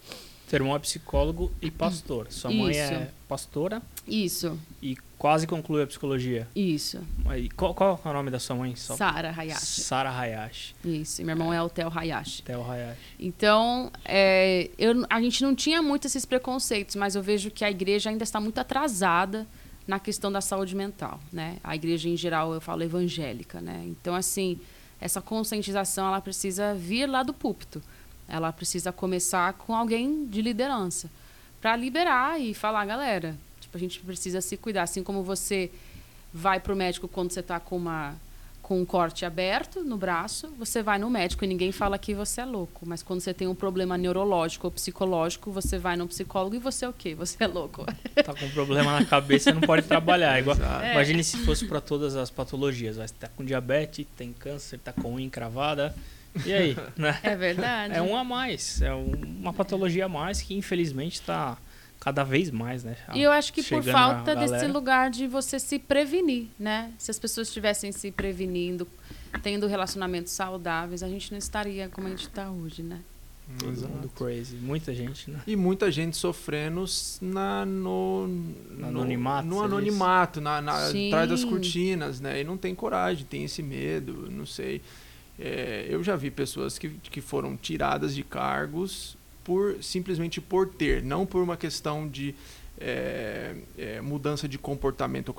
[0.49, 2.27] Seu irmão é psicólogo e pastor.
[2.31, 2.81] Sua mãe Isso.
[2.81, 6.49] é pastora Isso, e quase concluiu a psicologia.
[6.57, 7.01] isso.
[7.27, 8.75] Aí, qual, qual é o nome da sua mãe?
[8.75, 9.83] Só- Sara Hayashi.
[9.83, 10.75] Sara Hayashi.
[10.83, 12.43] Isso, e meu irmão é o Theo Hayashi.
[12.43, 12.99] Theo Hayashi.
[13.21, 17.71] Então, é, eu, a gente não tinha muito esses preconceitos, mas eu vejo que a
[17.71, 19.47] igreja ainda está muito atrasada
[19.87, 21.59] na questão da saúde mental, né?
[21.63, 23.83] A igreja em geral, eu falo evangélica, né?
[23.87, 24.59] Então, assim,
[24.99, 27.83] essa conscientização, ela precisa vir lá do púlpito.
[28.29, 31.11] Ela precisa começar com alguém de liderança
[31.61, 35.71] para liberar e falar, galera, tipo, a gente precisa se cuidar, assim como você
[36.33, 38.15] vai pro médico quando você está com uma
[38.69, 42.43] com um corte aberto no braço, você vai no médico e ninguém fala que você
[42.43, 42.85] é louco.
[42.87, 46.85] Mas quando você tem um problema neurológico ou psicológico, você vai no psicólogo e você
[46.85, 47.15] é o quê?
[47.15, 47.87] Você é louco.
[48.23, 50.37] Tá com um problema na cabeça não pode trabalhar.
[50.37, 50.59] É Igual.
[50.83, 50.93] É.
[50.93, 52.97] Imagine se fosse para todas as patologias.
[52.97, 55.95] Você tá com diabetes, tem câncer, tá com unha encravada.
[56.47, 56.77] E aí?
[56.97, 57.19] Né?
[57.23, 57.95] É verdade.
[57.95, 58.81] É um a mais.
[58.83, 61.57] É um- uma patologia a mais que infelizmente está
[62.01, 62.97] cada vez mais, né?
[63.15, 66.93] E eu acho que por falta desse lugar de você se prevenir, né?
[66.99, 68.87] Se as pessoas estivessem se prevenindo,
[69.43, 73.01] tendo relacionamentos saudáveis, a gente não estaria como a gente está hoje, né?
[73.59, 74.57] Todo mundo crazy.
[74.57, 75.41] Muita gente, né?
[75.47, 76.85] E muita gente sofrendo
[77.23, 82.43] na, no, no anonimato, No anonimato, na, na, atrás das cortinas, né?
[82.43, 84.83] E não tem coragem, tem esse medo, não sei.
[85.39, 91.03] É, eu já vi pessoas que, que foram tiradas de cargos por simplesmente por ter,
[91.03, 92.35] não por uma questão de
[92.81, 95.33] é, é, mudança de comportamento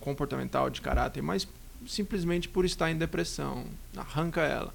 [0.00, 1.46] comportamental, de caráter, mas
[1.86, 3.64] simplesmente por estar em depressão.
[3.96, 4.74] Arranca ela.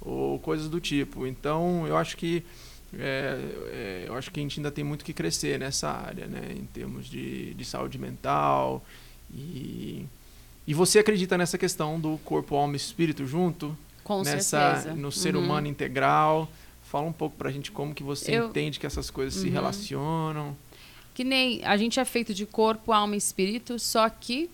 [0.00, 1.26] Ou coisas do tipo.
[1.26, 2.44] Então, eu acho que
[2.94, 3.38] é,
[3.72, 6.54] é, eu acho que a gente ainda tem muito que crescer nessa área, né?
[6.56, 8.84] Em termos de, de saúde mental.
[9.32, 10.06] E,
[10.66, 13.76] e você acredita nessa questão do corpo, alma e espírito junto?
[14.06, 14.94] Com nessa, certeza.
[14.94, 15.42] No ser Uhum.
[15.44, 16.48] humano integral.
[16.84, 19.52] Fala um pouco pra gente como que você Eu- entende que essas coisas se Uhum.
[19.52, 20.56] relacionam.
[21.12, 24.48] Que nem a gente é feito de corpo, alma e espírito, só que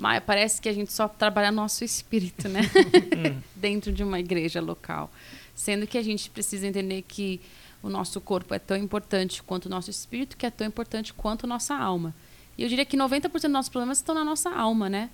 [0.00, 2.60] mas parece que a gente só trabalha nosso espírito, né?
[3.36, 3.42] Hum.
[3.54, 5.10] Dentro de uma igreja local.
[5.56, 7.40] Sendo que a gente precisa entender que
[7.82, 11.44] o nosso corpo é tão importante quanto o nosso espírito, que é tão importante quanto
[11.44, 12.14] a nossa alma.
[12.56, 15.10] E eu diria que 90% dos nossos problemas estão na nossa alma, né?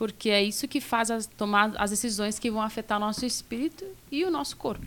[0.00, 3.84] Porque é isso que faz as, tomar as decisões que vão afetar o nosso espírito
[4.10, 4.86] e o nosso corpo.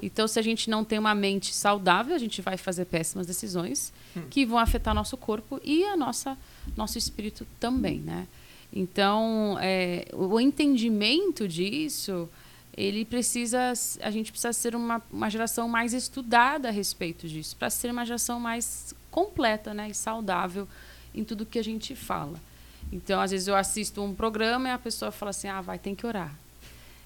[0.00, 3.92] Então, se a gente não tem uma mente saudável, a gente vai fazer péssimas decisões
[4.30, 6.38] que vão afetar nosso corpo e a nossa
[6.76, 8.28] nosso espírito também, né?
[8.72, 12.28] Então, é, o entendimento disso,
[12.76, 17.68] ele precisa, a gente precisa ser uma, uma geração mais estudada a respeito disso, para
[17.68, 20.68] ser uma geração mais completa, né, e saudável
[21.12, 22.38] em tudo que a gente fala.
[22.92, 25.94] Então, às vezes eu assisto um programa e a pessoa fala assim: "Ah, vai, tem
[25.94, 26.32] que orar".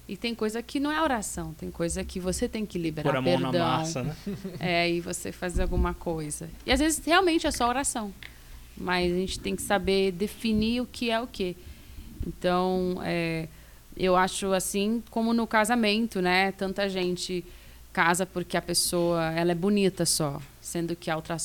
[0.07, 3.17] E tem coisa que não é oração, tem coisa que você tem que liberar Pôr
[3.17, 3.51] a mão perdão.
[3.51, 4.15] na massa, né?
[4.59, 6.49] É, e você fazer alguma coisa.
[6.65, 8.13] E às vezes realmente é só oração.
[8.77, 11.57] Mas a gente tem que saber definir o que é o que.
[12.25, 13.47] Então, é,
[13.97, 16.51] eu acho assim, como no casamento, né?
[16.53, 17.43] Tanta gente
[17.91, 21.35] casa porque a pessoa ela é bonita só, sendo que a outra,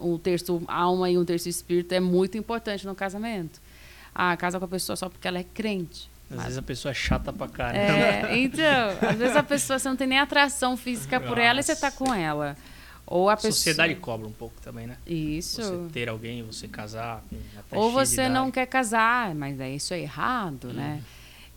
[0.00, 3.60] um terço alma e um terço espírito é muito importante no casamento.
[4.14, 6.10] Ah, casa com a pessoa só porque ela é crente.
[6.30, 7.78] Às Mas- vezes a pessoa é chata pra caramba.
[7.80, 11.62] é, então, às vezes a pessoa você não tem nem atração física por ela e
[11.62, 11.96] você tá Nossa.
[12.04, 12.56] com ela.
[13.06, 13.52] Ou a A pessoa.
[13.52, 14.98] sociedade cobra um pouco também, né?
[15.06, 15.62] Isso.
[15.62, 17.22] Você ter alguém, você casar
[17.70, 21.02] Ou você não quer casar, mas é isso é errado, né?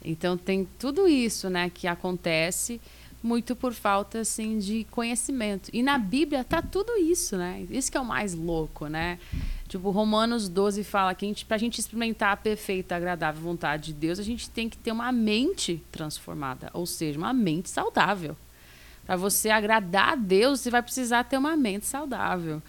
[0.04, 2.80] Então tem tudo isso, né, que acontece
[3.24, 5.70] muito por falta assim de conhecimento.
[5.72, 7.66] E na Bíblia tá tudo isso, né?
[7.70, 9.20] Isso que é o mais louco, né?
[9.68, 13.94] Tipo, Romanos 12 fala que a gente, pra gente experimentar a perfeita, agradável vontade de
[13.94, 18.36] Deus, a gente tem que ter uma mente transformada, ou seja, uma mente saudável.
[19.06, 22.62] Para você agradar a Deus, você vai precisar ter uma mente saudável.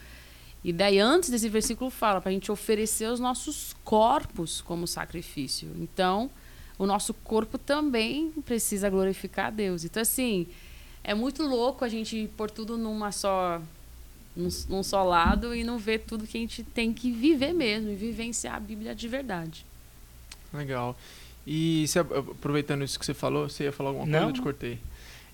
[0.65, 5.71] E daí, antes desse versículo, fala para a gente oferecer os nossos corpos como sacrifício.
[5.79, 6.31] Então,
[6.79, 9.85] o nosso corpo também precisa glorificar a Deus.
[9.85, 10.47] Então, assim,
[11.05, 13.61] é muito louco a gente pôr tudo numa só,
[14.37, 17.91] num, num só lado e não ver tudo que a gente tem que viver mesmo
[17.91, 19.65] e vivenciar a Bíblia de verdade.
[20.53, 20.97] Legal.
[21.47, 24.21] E se- aproveitando isso que você falou, você ia falar alguma coisa?
[24.21, 24.29] Não.
[24.29, 24.79] Eu te cortei.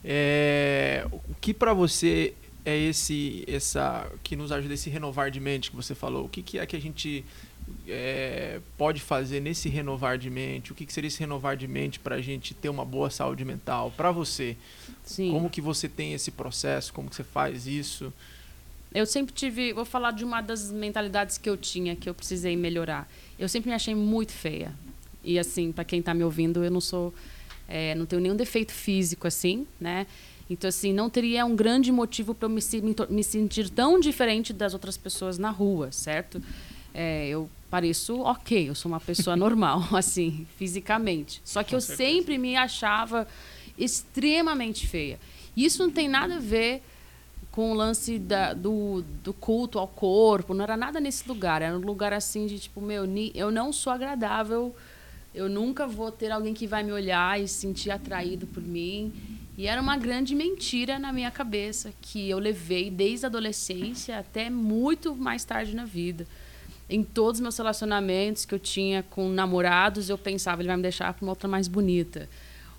[0.05, 2.33] É, o que pra você
[2.65, 6.25] é esse, essa, que nos ajuda esse renovar de mente que você falou?
[6.27, 7.25] O que, que é que a gente
[7.87, 10.73] é, pode fazer nesse renovar de mente?
[10.73, 13.45] O que, que seria esse renovar de mente para a gente ter uma boa saúde
[13.45, 13.93] mental?
[13.97, 14.57] Para você,
[15.05, 15.31] Sim.
[15.31, 16.93] como que você tem esse processo?
[16.93, 18.13] Como que você faz isso?
[18.95, 19.73] Eu sempre tive.
[19.73, 23.09] Vou falar de uma das mentalidades que eu tinha, que eu precisei melhorar.
[23.39, 24.73] Eu sempre me achei muito feia.
[25.23, 27.13] E, assim, para quem está me ouvindo, eu não sou.
[27.69, 30.07] É, não tenho nenhum defeito físico, assim, né?
[30.49, 32.63] Então, assim, não teria um grande motivo para eu me,
[33.11, 36.43] me, sentir tão diferente das outras pessoas na rua, certo?
[36.95, 41.41] É, eu pareço ok, eu sou uma pessoa normal, assim, fisicamente.
[41.45, 42.11] Só que Com eu certeza.
[42.11, 43.27] sempre me achava
[43.77, 45.19] extremamente feia.
[45.57, 46.83] Isso não tem nada a ver
[47.51, 51.63] com o lance da, do, do culto ao corpo, não era nada nesse lugar.
[51.63, 53.05] Era um lugar assim de tipo, meu,
[53.35, 54.75] eu não sou agradável,
[55.35, 59.13] eu nunca vou ter alguém que vai me olhar e se sentir atraído por mim.
[59.57, 64.49] E era uma grande mentira na minha cabeça que eu levei desde a adolescência até
[64.49, 66.27] muito mais tarde na vida.
[66.89, 70.83] Em todos os meus relacionamentos que eu tinha com namorados, eu pensava, ele vai me
[70.83, 72.29] deixar com uma outra mais bonita.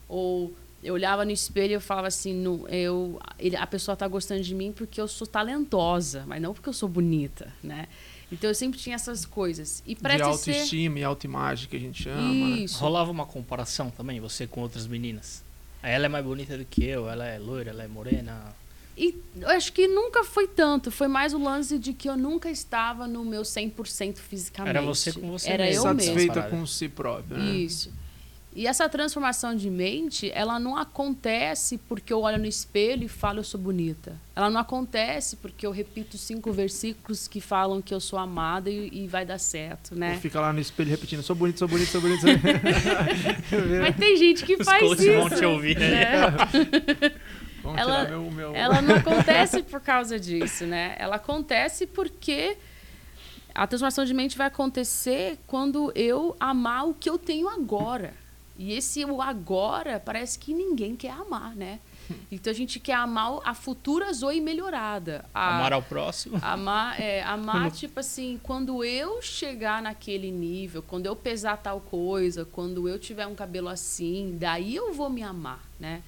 [0.07, 4.07] Ou eu olhava no espelho e eu falava assim, no, eu, ele, a pessoa está
[4.07, 7.87] gostando de mim porque eu sou talentosa, mas não porque eu sou bonita, né?
[8.31, 9.83] Então eu sempre tinha essas coisas.
[9.85, 11.01] E de autoestima ser...
[11.01, 12.21] e autoimagem que a gente chama.
[12.21, 12.61] Né?
[12.61, 12.75] Isso.
[12.75, 12.81] Né?
[12.81, 15.43] Rolava uma comparação também, você com outras meninas?
[15.81, 18.55] Ela é mais bonita do que eu, ela é loira, ela é morena.
[18.99, 20.91] E eu acho que nunca foi tanto.
[20.91, 24.75] Foi mais o lance de que eu nunca estava no meu 100% fisicamente.
[24.75, 25.77] Era você com você Era mesmo.
[25.77, 27.37] eu Satisfeita com si própria.
[27.37, 27.51] Né?
[27.51, 27.93] Isso.
[28.53, 33.39] E essa transformação de mente, ela não acontece porque eu olho no espelho e falo
[33.39, 34.19] eu sou bonita.
[34.35, 38.89] Ela não acontece porque eu repito cinco versículos que falam que eu sou amada e,
[38.91, 40.15] e vai dar certo, né?
[40.15, 42.27] Ou fica lá no espelho repetindo sou bonita, sou bonita, sou bonita.
[43.81, 45.09] Mas tem gente que Os faz isso.
[45.09, 46.03] Os vão te ouvir, né?
[46.03, 47.11] É.
[47.77, 48.55] ela, meu, meu...
[48.55, 50.95] ela não acontece por causa disso, né?
[50.97, 52.57] Ela acontece porque
[53.53, 58.13] a transformação de mente vai acontecer quando eu amar o que eu tenho agora.
[58.57, 61.79] E esse o agora parece que ninguém quer amar, né?
[62.31, 65.23] Então a gente quer amar a futura Zoe melhorada.
[65.31, 66.39] A, amar ao próximo.
[66.41, 72.45] Amar, é, amar tipo assim, quando eu chegar naquele nível, quando eu pesar tal coisa,
[72.45, 76.01] quando eu tiver um cabelo assim, daí eu vou me amar, né?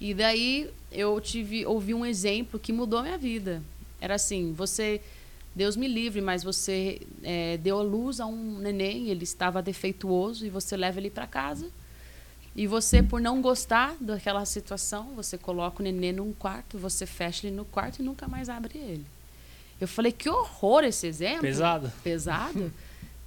[0.00, 3.62] E daí eu tive ouvi um exemplo que mudou minha vida.
[4.00, 5.00] Era assim, você
[5.54, 10.44] Deus me livre, mas você é, deu a luz a um neném, ele estava defeituoso
[10.44, 11.70] e você leva ele para casa.
[12.54, 17.46] E você, por não gostar daquela situação, você coloca o neném num quarto, você fecha
[17.46, 19.06] ele no quarto e nunca mais abre ele.
[19.80, 21.42] Eu falei, que horror esse exemplo.
[21.42, 21.92] Pesado.
[22.02, 22.72] Pesado.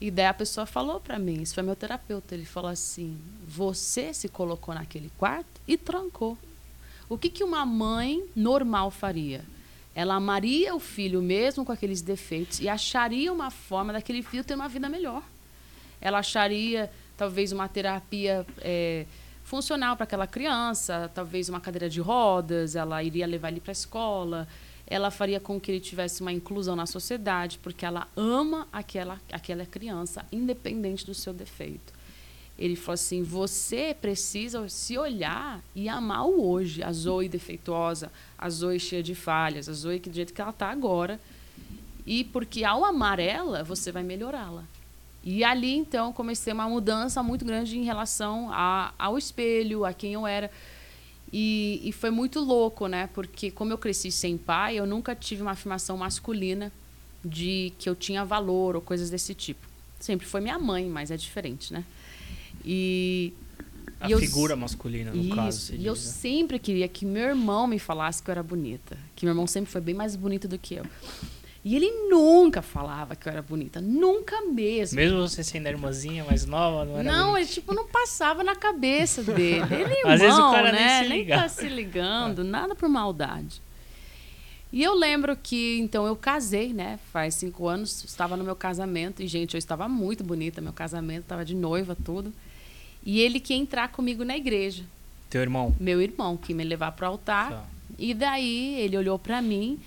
[0.01, 4.13] E daí a pessoa falou para mim, isso foi meu terapeuta, ele falou assim, você
[4.13, 6.37] se colocou naquele quarto e trancou.
[7.09, 9.43] O que, que uma mãe normal faria?
[9.99, 14.55] ela amaria o filho mesmo com aqueles defeitos e acharia uma forma daquele filho ter
[14.55, 15.21] uma vida melhor.
[15.99, 19.05] Ela acharia talvez uma terapia é,
[19.43, 23.73] funcional para aquela criança, talvez uma cadeira de rodas, ela iria levar ele para a
[23.73, 24.47] escola,
[24.87, 29.65] ela faria com que ele tivesse uma inclusão na sociedade, porque ela ama aquela, aquela
[29.65, 31.98] criança, independente do seu defeito.
[32.59, 36.83] Ele falou assim: você precisa se olhar e amar o hoje.
[36.83, 40.49] A Zoe defeituosa, a Zoe cheia de falhas, a Zoe que do jeito que ela
[40.49, 41.19] está agora.
[42.05, 44.65] E porque ao amar ela, você vai melhorá-la.
[45.23, 50.13] E ali, então, comecei uma mudança muito grande em relação a, ao espelho, a quem
[50.13, 50.51] eu era.
[51.31, 53.07] E, e foi muito louco, né?
[53.13, 56.71] Porque, como eu cresci sem pai, eu nunca tive uma afirmação masculina
[57.23, 59.67] de que eu tinha valor ou coisas desse tipo.
[59.99, 61.85] Sempre foi minha mãe, mas é diferente, né?
[62.71, 63.33] E.
[63.99, 65.75] A e figura masculina, no isso, caso.
[65.75, 65.99] E eu né?
[65.99, 68.95] sempre queria que meu irmão me falasse que eu era bonita.
[69.15, 70.85] Que meu irmão sempre foi bem mais bonito do que eu.
[71.65, 73.81] E ele nunca falava que eu era bonita.
[73.81, 74.95] Nunca mesmo.
[74.95, 77.39] Mesmo você sendo a irmãzinha mais nova, não era Não, bonita.
[77.41, 79.65] ele tipo não passava na cabeça dele.
[79.69, 81.03] Ele é irmão, Às vezes o cara nem né?
[81.03, 83.61] se nem tá se ligando, nada por maldade.
[84.71, 86.99] E eu lembro que, então, eu casei, né?
[87.11, 89.21] Faz cinco anos, estava no meu casamento.
[89.21, 92.31] E, gente, eu estava muito bonita, meu casamento, estava de noiva, tudo.
[93.11, 94.83] E ele quer entrar comigo na igreja.
[95.31, 95.75] Teu irmão.
[95.79, 97.49] Meu irmão, que me levar para o altar.
[97.51, 97.63] Tá.
[97.97, 99.79] E daí ele olhou para mim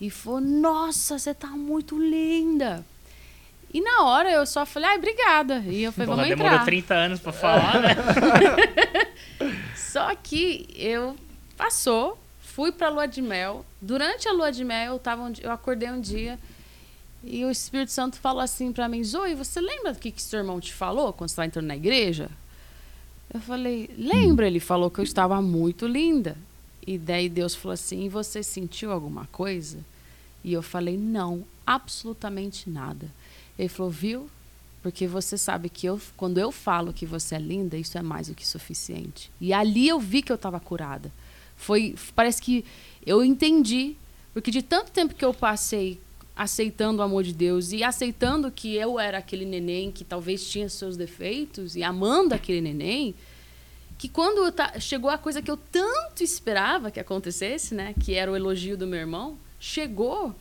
[0.00, 2.84] e falou: Nossa, você tá muito linda.
[3.72, 5.58] E na hora eu só falei: Ai, obrigada.
[5.68, 6.64] E eu falei: Porra, Vamos demorou entrar.
[6.64, 7.90] 30 anos pra falar, né?
[9.76, 11.14] Só que eu
[11.56, 13.64] passou, fui pra lua de mel.
[13.80, 16.38] Durante a lua de mel, eu, tava um dia- eu acordei um dia
[17.22, 20.40] e o Espírito Santo falou assim pra mim: Zoe, você lembra do que, que seu
[20.40, 22.28] irmão te falou quando você estava entrando na igreja?
[23.34, 24.46] Eu falei: Lembra?
[24.46, 26.38] Ele falou que eu estava muito linda.
[26.86, 29.78] E daí Deus falou assim: você sentiu alguma coisa?
[30.44, 33.10] E eu falei: Não, absolutamente nada.
[33.58, 34.30] Ele falou: Viu?
[34.84, 38.28] Porque você sabe que eu, quando eu falo que você é linda, isso é mais
[38.28, 39.32] do que suficiente.
[39.40, 41.10] E ali eu vi que eu estava curada.
[41.56, 42.64] Foi, parece que
[43.06, 43.96] eu entendi
[44.32, 46.00] Porque de tanto tempo que eu passei
[46.36, 50.68] aceitando o amor de Deus e aceitando que eu era aquele neném que talvez tinha
[50.68, 53.14] seus defeitos e amando aquele neném,
[53.96, 58.36] que quando chegou a coisa que eu tanto esperava que acontecesse, né, que era o
[58.36, 60.34] elogio do meu irmão, chegou,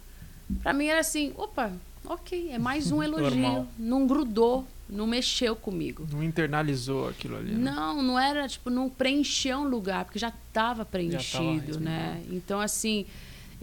[0.63, 1.71] para mim era assim, opa,
[2.05, 6.07] ok, é mais um elogio, não grudou, não mexeu comigo.
[6.11, 7.51] Não internalizou aquilo ali.
[7.51, 7.71] Né?
[7.71, 12.23] Não, não era tipo, não preencheu um lugar, porque já estava preenchido, já né?
[12.31, 13.05] Então assim,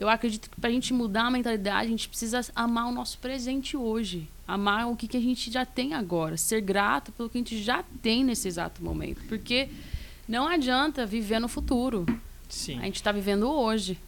[0.00, 3.18] eu acredito que para a gente mudar a mentalidade, a gente precisa amar o nosso
[3.18, 4.26] presente hoje.
[4.48, 6.38] Amar o que, que a gente já tem agora.
[6.38, 9.20] Ser grato pelo que a gente já tem nesse exato momento.
[9.28, 9.68] Porque
[10.26, 12.06] não adianta viver no futuro.
[12.48, 12.78] Sim.
[12.78, 13.98] A gente está vivendo hoje.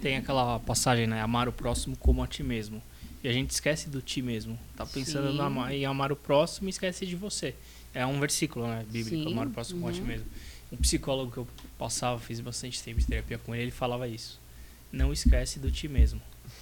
[0.00, 1.20] Tem aquela passagem, né?
[1.20, 2.82] Amar o próximo como a ti mesmo.
[3.22, 4.58] E a gente esquece do ti mesmo.
[4.74, 7.54] Tá pensando em amar, em amar o próximo e esquece de você.
[7.92, 8.86] É um versículo, né?
[8.88, 9.32] Bíblico, Sim.
[9.34, 10.06] amar o próximo como a ti uhum.
[10.06, 10.26] mesmo.
[10.72, 14.45] Um psicólogo que eu passava, fiz bastante tempo de terapia com ele, ele falava isso
[14.92, 16.20] não esquece do ti mesmo.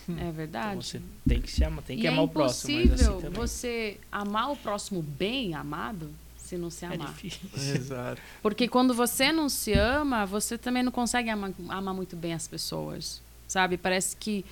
[0.08, 0.68] É verdade.
[0.68, 2.78] Então você tem que se amar, tem que e amar é o próximo.
[2.78, 3.30] Mas assim também.
[3.30, 7.08] você amar o próximo bem amado se não se é amar.
[7.08, 7.48] É difícil.
[7.56, 8.20] Exato.
[8.42, 12.46] Porque quando você não se ama, você também não consegue amar, amar muito bem as
[12.46, 13.22] pessoas.
[13.48, 13.76] Sabe?
[13.76, 14.44] Parece que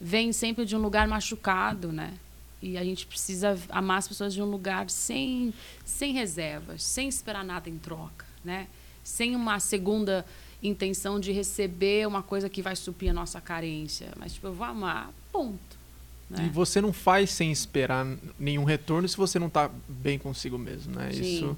[0.00, 2.14] vem sempre de um lugar machucado, né?
[2.60, 5.52] E a gente precisa amar as pessoas de um lugar sem,
[5.84, 8.68] sem reservas, sem esperar nada em troca, né?
[9.02, 10.24] Sem uma segunda
[10.62, 14.08] intenção de receber uma coisa que vai suprir a nossa carência.
[14.16, 15.82] Mas, tipo, eu vou amar, ponto.
[16.30, 16.46] Né?
[16.46, 18.06] E você não faz sem esperar
[18.38, 21.10] nenhum retorno se você não está bem consigo mesmo, né?
[21.12, 21.20] Sim.
[21.20, 21.56] Isso.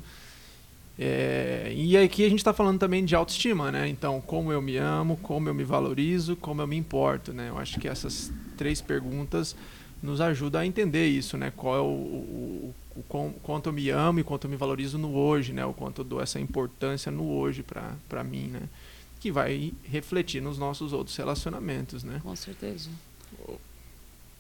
[0.99, 3.89] É, e aqui a gente está falando também de autoestima, né?
[3.89, 7.49] Então, como eu me amo, como eu me valorizo, como eu me importo, né?
[7.49, 9.57] Eu acho que essas três perguntas
[10.03, 11.53] nos ajudam a entender isso, né?
[11.57, 14.99] Qual é o, o, o, o quanto eu me amo e quanto eu me valorizo
[14.99, 15.65] no hoje, né?
[15.65, 17.65] O quanto eu dou essa importância no hoje
[18.09, 18.63] para mim, né?
[19.25, 22.21] Que vai refletir nos nossos outros relacionamentos, né?
[22.23, 22.91] Com certeza.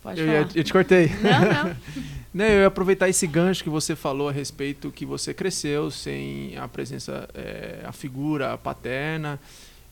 [0.03, 0.51] Pode eu, falar.
[0.55, 1.09] Eu te cortei.
[1.09, 1.77] Não, não.
[2.35, 6.55] né, eu ia aproveitar esse gancho que você falou a respeito que você cresceu sem
[6.59, 9.41] a presença, é, a figura paterna.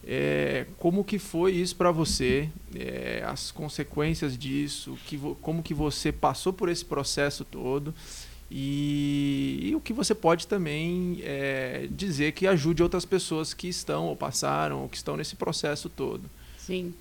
[0.06, 2.50] É, como que foi isso para você?
[2.74, 4.98] É, as consequências disso?
[5.06, 7.94] Que, como que você passou por esse processo todo?
[8.54, 14.04] E, e, o que você pode também é, dizer que ajude outras pessoas que estão
[14.08, 16.28] ou passaram ou que estão nesse processo todo.
[16.58, 16.92] Sim.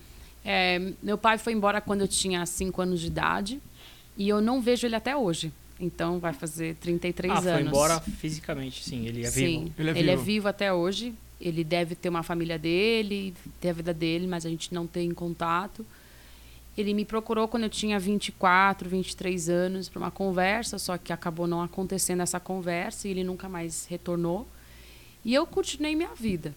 [0.42, 3.60] É, meu pai foi embora quando eu tinha 5 anos de idade
[4.16, 5.52] e eu não vejo ele até hoje.
[5.78, 7.46] Então vai fazer 33 ah, anos.
[7.46, 9.06] Ah, foi embora fisicamente, sim.
[9.06, 9.74] Ele é sim, vivo.
[9.78, 10.22] Ele é, ele é vivo.
[10.22, 11.12] é vivo até hoje.
[11.38, 15.12] Ele deve ter uma família dele, ter a vida dele, mas a gente não tem
[15.12, 15.84] contato.
[16.76, 21.46] Ele me procurou quando eu tinha 24, 23 anos para uma conversa, só que acabou
[21.46, 24.48] não acontecendo essa conversa e ele nunca mais retornou.
[25.24, 26.54] E eu continuei minha vida.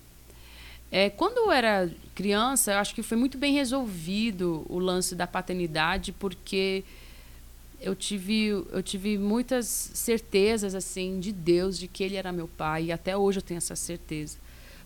[0.91, 5.27] É, quando eu era criança, eu acho que foi muito bem resolvido o lance da
[5.27, 6.83] paternidade, porque
[7.81, 12.85] eu tive, eu tive muitas certezas assim de Deus, de que Ele era meu pai,
[12.85, 14.37] e até hoje eu tenho essa certeza.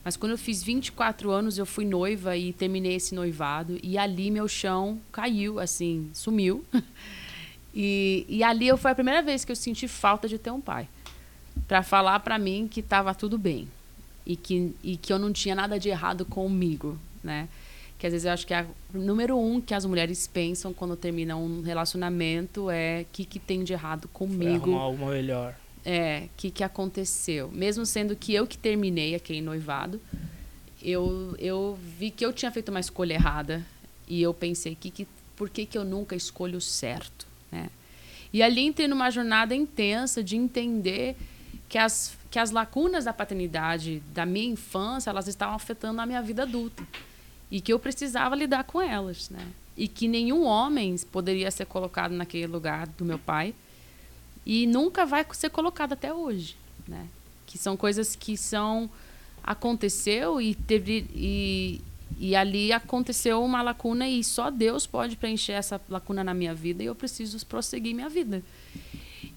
[0.03, 3.77] Mas quando eu fiz 24 anos, eu fui noiva e terminei esse noivado.
[3.83, 6.63] E ali meu chão caiu, assim, sumiu.
[7.75, 10.61] e, e ali eu, foi a primeira vez que eu senti falta de ter um
[10.61, 10.87] pai.
[11.67, 13.67] Para falar para mim que estava tudo bem.
[14.25, 17.49] E que, e que eu não tinha nada de errado comigo, né?
[17.97, 20.95] Que às vezes eu acho que é o número um que as mulheres pensam quando
[20.95, 24.65] terminam um relacionamento é o que, que tem de errado comigo.
[24.65, 25.55] Foi arrumar uma melhor.
[25.91, 27.49] É, o que, que aconteceu?
[27.51, 29.99] Mesmo sendo que eu que terminei aquele noivado,
[30.83, 33.65] eu, eu vi que eu tinha feito uma escolha errada.
[34.07, 37.25] E eu pensei, que, que, por que, que eu nunca escolho o certo?
[37.51, 37.71] Né?
[38.31, 41.17] E ali entrei numa jornada intensa de entender
[41.67, 46.21] que as, que as lacunas da paternidade da minha infância, elas estavam afetando a minha
[46.21, 46.87] vida adulta.
[47.49, 49.31] E que eu precisava lidar com elas.
[49.31, 49.43] Né?
[49.75, 53.55] E que nenhum homem poderia ser colocado naquele lugar do meu pai
[54.51, 56.55] e nunca vai ser colocado até hoje,
[56.87, 57.07] né?
[57.45, 58.89] Que são coisas que são
[59.43, 61.79] aconteceu e teve e,
[62.17, 66.81] e ali aconteceu uma lacuna e só Deus pode preencher essa lacuna na minha vida
[66.81, 68.41] e eu preciso prosseguir minha vida.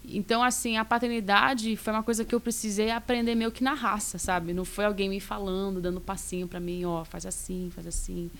[0.02, 4.16] Então, assim, a paternidade foi uma coisa que eu precisei aprender meio que na raça,
[4.16, 4.54] sabe?
[4.54, 8.30] Não foi alguém me falando, dando passinho para mim, ó, oh, faz assim, faz assim.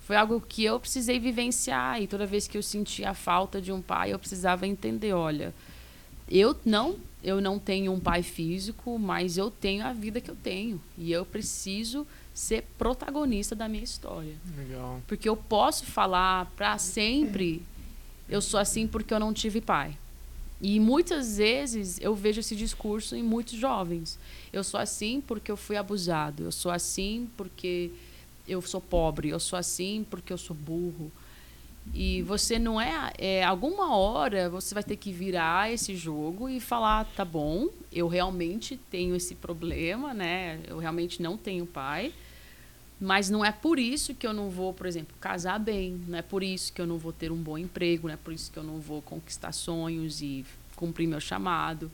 [0.00, 3.70] Foi algo que eu precisei vivenciar e toda vez que eu sentia a falta de
[3.70, 5.52] um pai, eu precisava entender, olha,
[6.28, 10.36] eu não, eu não tenho um pai físico, mas eu tenho a vida que eu
[10.36, 14.34] tenho e eu preciso ser protagonista da minha história.
[14.56, 15.00] Legal.
[15.06, 17.62] Porque eu posso falar para sempre
[18.28, 19.96] eu sou assim porque eu não tive pai.
[20.60, 24.18] E muitas vezes eu vejo esse discurso em muitos jovens.
[24.52, 26.44] Eu sou assim porque eu fui abusado.
[26.44, 27.90] Eu sou assim porque
[28.48, 31.12] eu sou pobre, eu sou assim porque eu sou burro.
[31.94, 33.44] E você não é, é.
[33.44, 38.78] Alguma hora você vai ter que virar esse jogo e falar: tá bom, eu realmente
[38.90, 40.60] tenho esse problema, né?
[40.66, 42.12] Eu realmente não tenho pai.
[42.98, 46.00] Mas não é por isso que eu não vou, por exemplo, casar bem.
[46.08, 48.08] Não é por isso que eu não vou ter um bom emprego.
[48.08, 51.90] Não é por isso que eu não vou conquistar sonhos e cumprir meu chamado.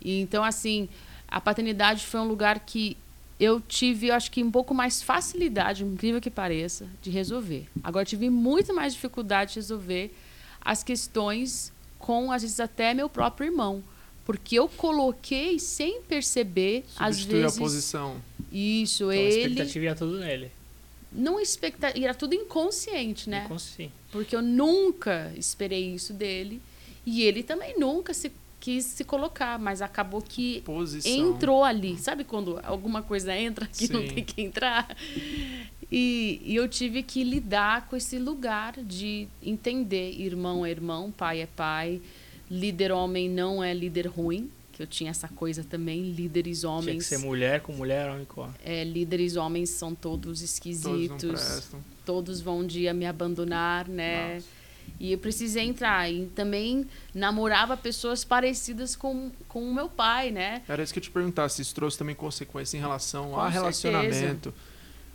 [0.00, 0.90] E, então, assim,
[1.26, 2.98] a paternidade foi um lugar que
[3.38, 7.66] eu tive, eu acho que um pouco mais facilidade, incrível que pareça, de resolver.
[7.82, 10.14] Agora eu tive muito mais dificuldade de resolver
[10.60, 13.82] as questões com, às vezes, até meu próprio irmão.
[14.24, 17.56] Porque eu coloquei sem perceber, às vezes.
[17.56, 18.16] a posição.
[18.50, 19.40] Isso, Então, a ele.
[19.42, 20.50] expectativa ia tudo nele.
[21.12, 22.04] Não expectativa.
[22.04, 23.44] Era tudo inconsciente, né?
[23.44, 23.92] Inconsciente.
[24.10, 26.60] Porque eu nunca esperei isso dele.
[27.04, 28.32] E ele também nunca se
[28.66, 31.12] quis se colocar, mas acabou que Posição.
[31.12, 31.96] entrou ali.
[31.98, 34.08] Sabe quando alguma coisa entra que não Sim.
[34.08, 34.88] tem que entrar?
[35.90, 41.42] E, e eu tive que lidar com esse lugar de entender irmão é irmão, pai
[41.42, 42.00] é pai,
[42.50, 46.76] líder homem não é líder ruim, que eu tinha essa coisa também, líderes Tinha que
[46.80, 48.54] homens, ser mulher com mulher, homem com homem.
[48.64, 51.80] é, líderes homens são todos Todos não esquisitos, prestam.
[52.04, 54.34] todos vão um dia me abandonar, né?
[54.34, 54.55] Nossa.
[54.98, 56.10] E eu precisei entrar.
[56.10, 60.62] E também namorava pessoas parecidas com, com o meu pai, né?
[60.68, 63.50] Era isso que eu te perguntar, se isso trouxe também consequência em relação Com a
[63.52, 63.60] certeza.
[63.90, 64.54] relacionamento.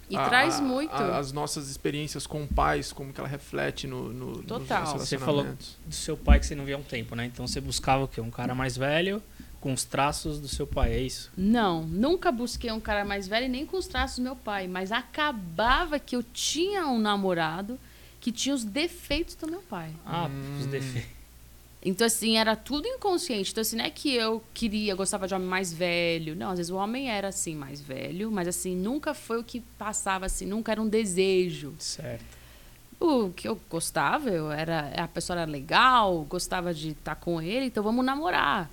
[0.10, 0.92] E a- traz muito.
[0.94, 4.86] a- as nossas experiências com pais, como que ela reflete no, no, nos Total.
[4.98, 5.46] Você falou-.
[5.86, 7.26] Do seu pai que você não via há um tempo, né?
[7.26, 8.20] Então você buscava o quê?
[8.20, 9.24] Um cara mais velho
[9.62, 11.32] com os traços do seu pai, é isso?
[11.38, 14.68] Não, nunca busquei um cara mais velho nem com os traços do meu pai.
[14.68, 17.80] Mas acabava que eu tinha um namorado
[18.22, 19.92] que tinha os defeitos do meu pai.
[20.06, 20.60] Ah, Hum.
[20.60, 21.10] os defeitos.
[21.84, 23.52] Então, assim, era tudo inconsciente.
[23.52, 26.36] Então, assim, não é que eu queria, gostava de homem mais velho.
[26.36, 28.32] Não, às vezes o homem era, assim, mais velho.
[28.32, 30.46] Mas, assim, nunca foi o que passava, assim.
[30.46, 31.74] Nunca era um desejo.
[31.80, 32.24] Certo.
[33.00, 37.66] O que eu gostava, eu era, a pessoa era legal, gostava de estar com ele.
[37.66, 38.70] Então, vamos namorar.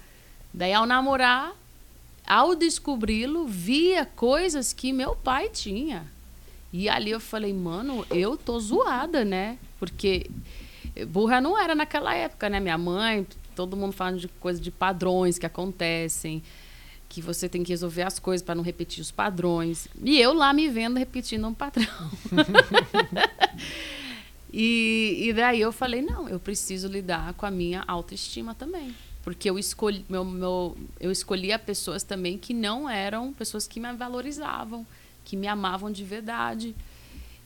[0.52, 1.54] Daí, ao namorar,
[2.26, 6.06] ao descobri-lo, via coisas que meu pai tinha.
[6.72, 9.58] E ali eu falei, mano, eu tô zoada, né?
[9.78, 10.30] Porque
[11.08, 12.60] burra não era naquela época, né?
[12.60, 16.42] Minha mãe, todo mundo falando de coisas de padrões que acontecem,
[17.08, 19.88] que você tem que resolver as coisas para não repetir os padrões.
[20.02, 21.86] E eu lá me vendo repetindo um padrão.
[24.52, 28.94] e, e daí eu falei, não, eu preciso lidar com a minha autoestima também.
[29.22, 33.92] Porque eu escolhi, meu, meu, eu escolhia pessoas também que não eram pessoas que me
[33.92, 34.86] valorizavam,
[35.28, 36.74] que me amavam de verdade.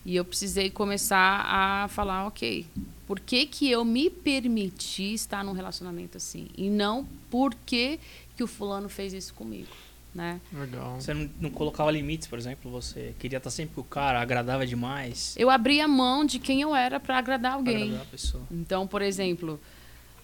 [0.04, 2.64] E eu precisei começar a falar, ok,
[3.06, 6.48] por que, que eu me permiti estar num relacionamento assim?
[6.56, 7.98] E não por que,
[8.36, 9.68] que o fulano fez isso comigo,
[10.14, 10.40] né?
[10.52, 11.00] Legal.
[11.00, 12.70] Você não, não colocava limites, por exemplo?
[12.70, 15.34] Você queria estar sempre com o cara, agradava demais.
[15.36, 17.82] Eu abria mão de quem eu era para agradar pra alguém.
[17.84, 18.44] agradar a pessoa.
[18.50, 19.60] Então, por exemplo,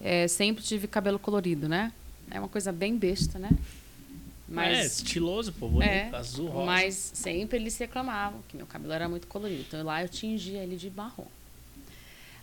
[0.01, 1.93] é, sempre tive cabelo colorido, né?
[2.31, 3.51] É uma coisa bem besta, né?
[4.51, 6.67] É, Mas, estiloso, pô, bonito, É, azul, rosa.
[6.67, 9.61] mas sempre eles reclamavam que meu cabelo era muito colorido.
[9.69, 11.27] Então lá eu tingia ele de marrom.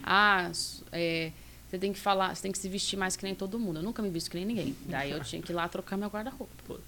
[0.03, 0.51] Ah,
[0.91, 1.31] é,
[1.67, 3.79] você tem que falar, você tem que se vestir mais que nem todo mundo.
[3.79, 4.75] Eu nunca me visto que nem ninguém.
[4.85, 6.79] Daí eu tinha que ir lá trocar meu guarda-roupa.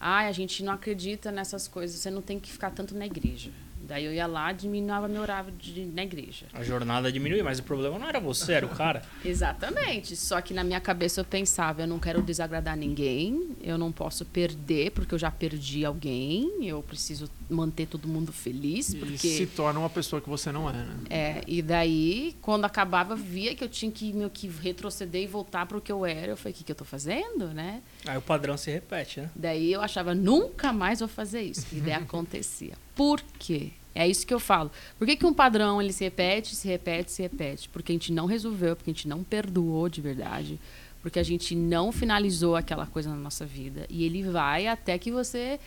[0.00, 3.50] Ai, a gente não acredita nessas coisas, você não tem que ficar tanto na igreja.
[3.82, 6.46] Daí eu ia lá, diminuava meu horário de, na igreja.
[6.52, 9.02] A jornada diminuiu, mas o problema não era você, era o cara.
[9.24, 10.16] Exatamente.
[10.16, 14.24] Só que na minha cabeça eu pensava, eu não quero desagradar ninguém, eu não posso
[14.24, 19.46] perder, porque eu já perdi alguém, eu preciso manter todo mundo feliz, E porque se
[19.46, 20.96] torna uma pessoa que você não é, né?
[21.08, 25.64] é, e daí, quando acabava, via que eu tinha que meio que retroceder e voltar
[25.66, 26.32] para o que eu era.
[26.32, 27.82] Eu falei, o que, que eu tô fazendo, né?
[28.06, 29.30] Aí o padrão se repete, né?
[29.34, 31.66] Daí eu achava, nunca mais vou fazer isso.
[31.72, 32.74] E daí acontecia.
[32.94, 33.70] Por quê?
[33.94, 34.70] É isso que eu falo.
[34.98, 37.68] Por que, que um padrão ele se repete, se repete, se repete?
[37.68, 40.60] Porque a gente não resolveu, porque a gente não perdoou de verdade,
[41.02, 43.86] porque a gente não finalizou aquela coisa na nossa vida.
[43.90, 45.58] E ele vai até que você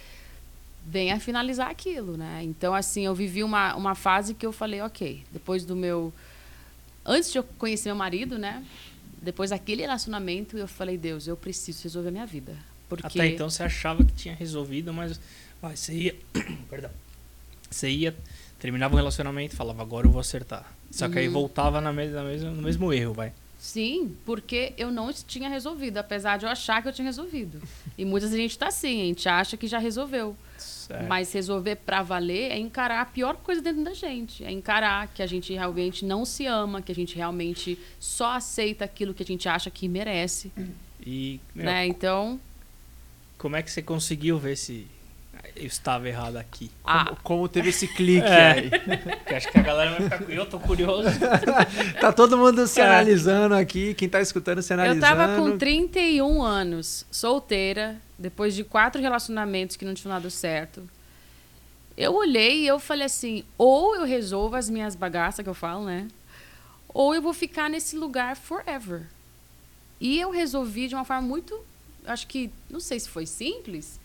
[0.85, 2.41] venha finalizar aquilo, né?
[2.43, 6.13] Então, assim, eu vivi uma, uma fase que eu falei, ok, depois do meu.
[7.05, 8.63] Antes de eu conhecer meu marido, né?
[9.21, 12.55] Depois daquele relacionamento, eu falei, Deus, eu preciso resolver a minha vida.
[12.89, 15.19] Porque Até então você achava que tinha resolvido, mas
[15.61, 16.15] vai, você ia.
[16.69, 16.89] Perdão.
[17.69, 18.15] Você ia,
[18.59, 20.69] terminava um relacionamento e falava, agora eu vou acertar.
[20.89, 21.33] Só que aí Uhum.
[21.33, 23.31] voltava na mesma, na mesma, no mesmo erro, vai.
[23.61, 27.61] Sim, porque eu não tinha resolvido, apesar de eu achar que eu tinha resolvido.
[27.95, 30.35] E muitas gente tá assim, a gente acha que já resolveu.
[30.57, 31.07] Certo.
[31.07, 34.43] Mas resolver pra valer é encarar a pior coisa dentro da gente.
[34.43, 38.83] É encarar que a gente realmente não se ama, que a gente realmente só aceita
[38.83, 40.51] aquilo que a gente acha que merece.
[41.05, 41.85] E meu, Né?
[41.85, 42.39] Então,
[43.37, 44.87] como é que você conseguiu ver esse.
[45.55, 46.71] Eu estava errado aqui.
[46.83, 48.51] Ah, Como, como teve esse clique É.
[48.51, 48.71] aí.
[49.35, 50.31] Acho que a galera vai ficar.
[50.31, 51.09] Eu tô curioso.
[51.99, 52.85] Tá todo mundo se É.
[52.85, 55.01] analisando aqui, quem tá escutando se eu analisando.
[55.01, 60.87] tava com 31 anos, solteira, depois de quatro relacionamentos que não tinham dado certo.
[61.97, 65.85] Eu olhei e eu falei assim: ou eu resolvo as minhas bagaças que eu falo,
[65.85, 66.07] né?
[66.93, 69.03] Ou eu vou ficar nesse lugar forever.
[69.99, 71.59] E eu resolvi de uma forma muito.
[72.05, 72.49] Acho que.
[72.69, 73.99] Não sei se foi simples,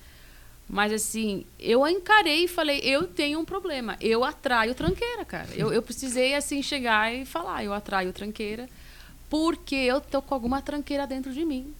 [0.68, 3.96] mas assim, eu encarei e falei: eu tenho um problema.
[4.00, 5.48] Eu atraio tranqueira, cara.
[5.54, 8.68] Eu, eu precisei, assim, chegar e falar: eu atraio tranqueira
[9.28, 11.72] porque eu tô com alguma tranqueira dentro de mim.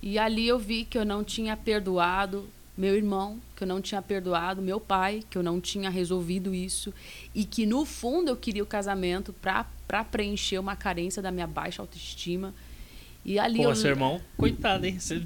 [0.00, 4.00] E ali eu vi que eu não tinha perdoado meu irmão, que eu não tinha
[4.00, 6.92] perdoado meu pai, que eu não tinha resolvido isso
[7.34, 11.82] e que no fundo eu queria o casamento para preencher uma carência da minha baixa
[11.82, 12.54] autoestima.
[13.24, 14.98] E ali Pô, eu seu irmão, coitado, hein?
[14.98, 15.22] Você,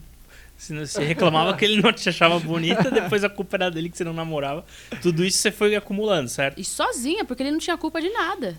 [0.58, 4.04] você reclamava que ele não te achava bonita, depois a culpa era dele que você
[4.04, 4.64] não namorava.
[5.02, 6.58] Tudo isso você foi acumulando, certo?
[6.58, 8.56] e sozinha, porque ele não tinha culpa de nada.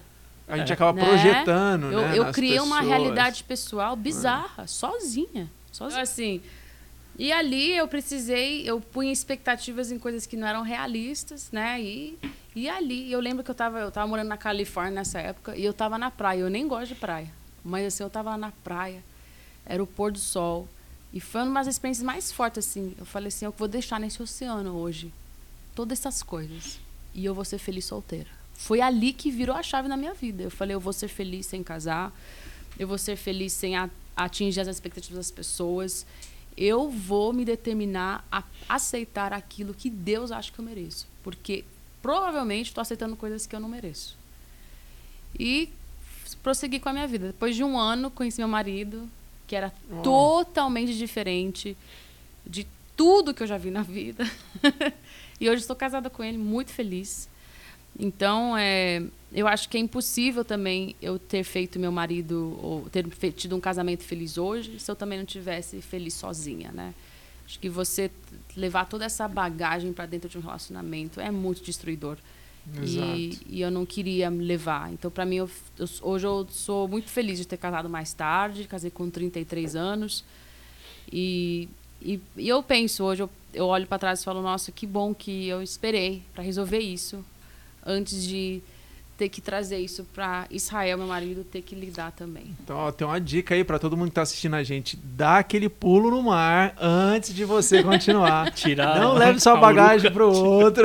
[0.48, 0.74] A gente É.
[0.74, 1.06] acaba né?
[1.06, 2.18] projetando, Eu, né?
[2.18, 2.88] eu nas criei uma pessoas.
[2.88, 5.50] realidade pessoal bizarra, sozinha.
[5.72, 6.02] Sozinha.
[6.02, 6.42] Assim,
[7.20, 11.82] e ali eu precisei, eu punha expectativas em coisas que não eram realistas, né?
[11.82, 12.18] E,
[12.56, 15.66] e ali, eu lembro que eu tava, eu tava morando na Califórnia nessa época e
[15.66, 16.40] eu tava na praia.
[16.42, 17.28] Eu nem gosto de praia,
[17.64, 19.04] mas assim, eu tava lá na praia,
[19.66, 20.68] era o pôr do sol.
[21.18, 22.94] E foi uma das experiências mais fortes, assim.
[22.96, 25.12] Eu falei assim, eu vou deixar nesse oceano hoje
[25.74, 26.80] todas essas coisas.
[27.12, 28.30] E eu vou ser feliz solteira.
[28.54, 30.44] Foi ali que virou a chave na minha vida.
[30.44, 32.14] Eu falei, eu vou ser feliz sem casar.
[32.78, 33.74] Eu vou ser feliz sem
[34.16, 36.06] atingir as expectativas das pessoas.
[36.56, 41.08] Eu vou me determinar a aceitar aquilo que Deus acha que eu mereço.
[41.24, 41.66] Porque
[42.00, 44.16] provavelmente estou aceitando coisas que eu não mereço.
[45.40, 45.68] E
[46.44, 47.26] prossegui com a minha vida.
[47.26, 49.10] Depois de um ano, conheci meu marido,
[49.48, 50.04] que era Uau.
[50.04, 51.76] totalmente diferente
[52.46, 54.30] de tudo que eu já vi na vida.
[55.40, 57.30] e hoje estou casada com ele, muito feliz.
[57.98, 63.32] Então, é, eu acho que é impossível também eu ter feito meu marido, ou ter
[63.32, 66.94] tido um casamento feliz hoje, se eu também não tivesse feliz sozinha, né?
[67.46, 68.12] Acho que você
[68.58, 72.18] levar toda essa bagagem para dentro de um relacionamento é muito destruidor.
[72.82, 73.18] Exato.
[73.18, 74.92] E, e eu não queria levar.
[74.92, 75.50] Então, para mim, eu,
[75.80, 78.66] eu- hoje eu sou muito feliz de ter casado mais tarde.
[78.66, 80.24] Casei com 33 anos.
[81.12, 81.70] E,
[82.02, 85.14] e, e eu penso, hoje eu, eu olho para trás e falo: nossa, que bom
[85.14, 87.24] que eu esperei para resolver isso
[87.86, 88.62] antes de
[89.18, 92.56] ter que trazer isso para Israel, meu marido, ter que lidar também.
[92.64, 94.98] Então, ó, tem uma dica aí pra todo mundo que tá assistindo a gente.
[95.04, 98.52] Dá aquele pulo no mar antes de você continuar.
[98.52, 99.00] Tirar.
[99.00, 100.12] Não leve sua bagagem maluca.
[100.12, 100.84] pro outro.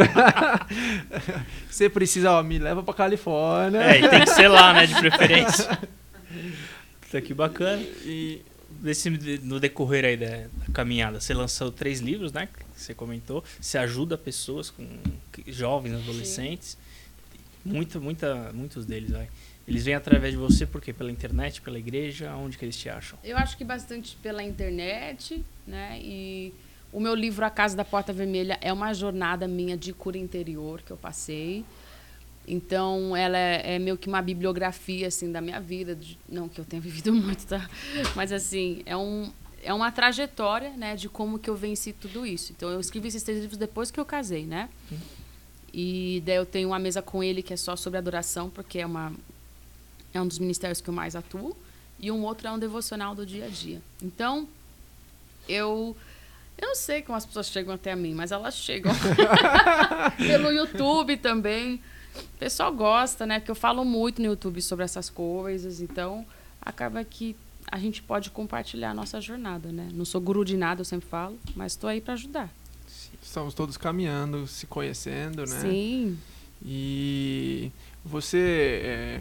[1.70, 3.78] você precisa, ó, me leva pra Califórnia.
[3.82, 4.86] É, e tem que ser lá, né?
[4.86, 5.78] De preferência.
[7.12, 7.82] Tá que bacana.
[8.06, 8.40] E
[8.82, 9.10] Nesse,
[9.42, 12.48] no decorrer aí da, da caminhada, você lançou três livros, né?
[12.48, 13.44] Que você comentou.
[13.60, 14.84] Você ajuda pessoas com
[15.46, 16.76] jovens, adolescentes.
[17.64, 19.28] Muito, muita, muitos deles, vai.
[19.66, 20.92] Eles vêm através de você por quê?
[20.92, 22.34] Pela internet, pela igreja?
[22.34, 23.18] Onde que eles te acham?
[23.22, 25.98] Eu acho que bastante pela internet, né?
[26.02, 26.52] E
[26.92, 30.82] o meu livro A Casa da Porta Vermelha é uma jornada minha de cura interior
[30.82, 31.64] que eu passei.
[32.46, 36.60] Então, ela é, é meio que uma bibliografia assim da minha vida, de- não que
[36.60, 37.68] eu tenha vivido muito, tá?
[38.16, 39.30] Mas assim, é um
[39.64, 42.50] é uma trajetória, né, de como que eu venci tudo isso.
[42.50, 44.68] Então, eu escrevi esses três livros depois que eu casei, né?
[45.72, 48.86] E daí eu tenho uma mesa com ele que é só sobre adoração, porque é
[48.86, 49.12] uma
[50.14, 51.56] é um dos ministérios que eu mais atuo,
[51.98, 53.80] e um outro é um devocional do dia a dia.
[54.02, 54.46] Então,
[55.48, 55.96] eu
[56.58, 58.92] eu não sei como as pessoas chegam até mim, mas elas chegam
[60.18, 61.80] pelo YouTube também.
[62.14, 63.38] O pessoal gosta, né?
[63.38, 66.26] Porque eu falo muito no YouTube sobre essas coisas, então
[66.60, 67.34] acaba que
[67.66, 69.88] a gente pode compartilhar a nossa jornada, né?
[69.92, 72.50] Não sou guru de nada, eu sempre falo, mas estou aí para ajudar.
[73.20, 75.60] Estamos todos caminhando, se conhecendo, né?
[75.60, 76.18] Sim.
[76.64, 77.70] E
[78.04, 79.20] você é,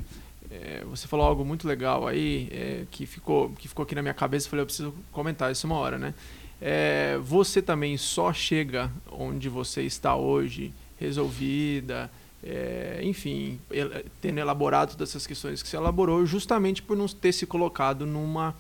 [0.52, 4.14] é, você falou algo muito legal aí é, que ficou que ficou aqui na minha
[4.14, 4.46] cabeça.
[4.46, 6.14] eu Falei, eu preciso comentar isso uma hora, né?
[6.62, 12.12] É, você também só chega onde você está hoje, resolvida,
[12.44, 17.32] é, enfim, el- tendo elaborado todas essas questões que você elaborou, justamente por não ter
[17.32, 18.56] se colocado numa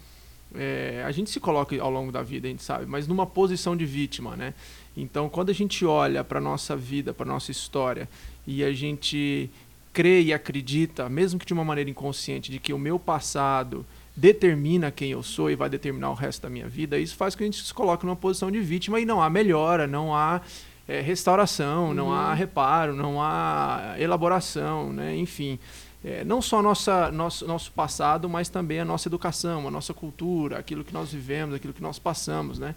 [0.55, 3.77] é, a gente se coloca ao longo da vida, a gente sabe, mas numa posição
[3.77, 4.53] de vítima, né?
[4.95, 8.09] Então, quando a gente olha para nossa vida, para nossa história,
[8.45, 9.49] e a gente
[9.93, 13.85] crê e acredita, mesmo que de uma maneira inconsciente, de que o meu passado
[14.15, 17.39] determina quem eu sou e vai determinar o resto da minha vida, isso faz com
[17.39, 20.41] que a gente se coloque numa posição de vítima e não há melhora, não há
[20.87, 25.15] é, restauração, não há reparo, não há elaboração, né?
[25.15, 25.57] enfim.
[26.03, 30.57] É, não só nossa, nosso, nosso passado, mas também a nossa educação, a nossa cultura,
[30.57, 32.73] aquilo que nós vivemos, aquilo que nós passamos, né?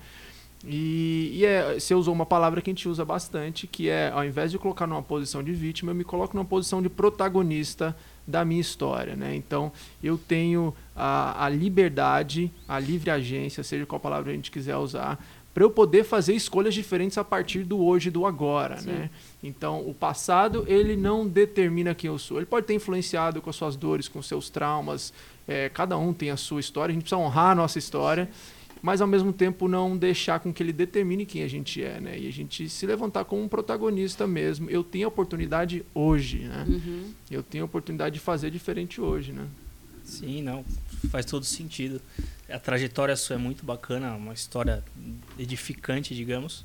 [0.66, 4.24] E, e é, você usou uma palavra que a gente usa bastante, que é, ao
[4.24, 7.94] invés de colocar numa posição de vítima, eu me coloco numa posição de protagonista
[8.26, 9.14] da minha história.
[9.14, 9.34] Né?
[9.34, 9.70] Então,
[10.02, 15.22] eu tenho a, a liberdade, a livre agência, seja qual palavra a gente quiser usar,
[15.54, 19.08] para eu poder fazer escolhas diferentes a partir do hoje e do agora, né?
[19.40, 22.38] Então, o passado, ele não determina quem eu sou.
[22.38, 25.12] Ele pode ter influenciado com as suas dores, com seus traumas.
[25.46, 26.90] É, cada um tem a sua história.
[26.90, 28.28] A gente precisa honrar a nossa história,
[28.84, 32.18] mas ao mesmo tempo não deixar com que ele determine quem a gente é, né?
[32.18, 34.68] E a gente se levantar como um protagonista mesmo.
[34.68, 36.66] Eu tenho a oportunidade hoje, né?
[36.68, 37.10] Uhum.
[37.30, 39.48] Eu tenho a oportunidade de fazer diferente hoje, né?
[40.04, 40.62] Sim, não,
[41.10, 41.98] faz todo sentido.
[42.46, 44.84] A trajetória sua é muito bacana, uma história
[45.38, 46.62] edificante, digamos.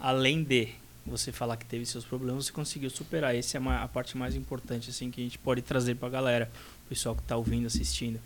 [0.00, 0.70] Além de
[1.06, 3.36] você falar que teve seus problemas, você conseguiu superar.
[3.36, 6.50] Essa é a parte mais importante assim que a gente pode trazer para a galera,
[6.86, 8.18] o pessoal que está ouvindo, assistindo.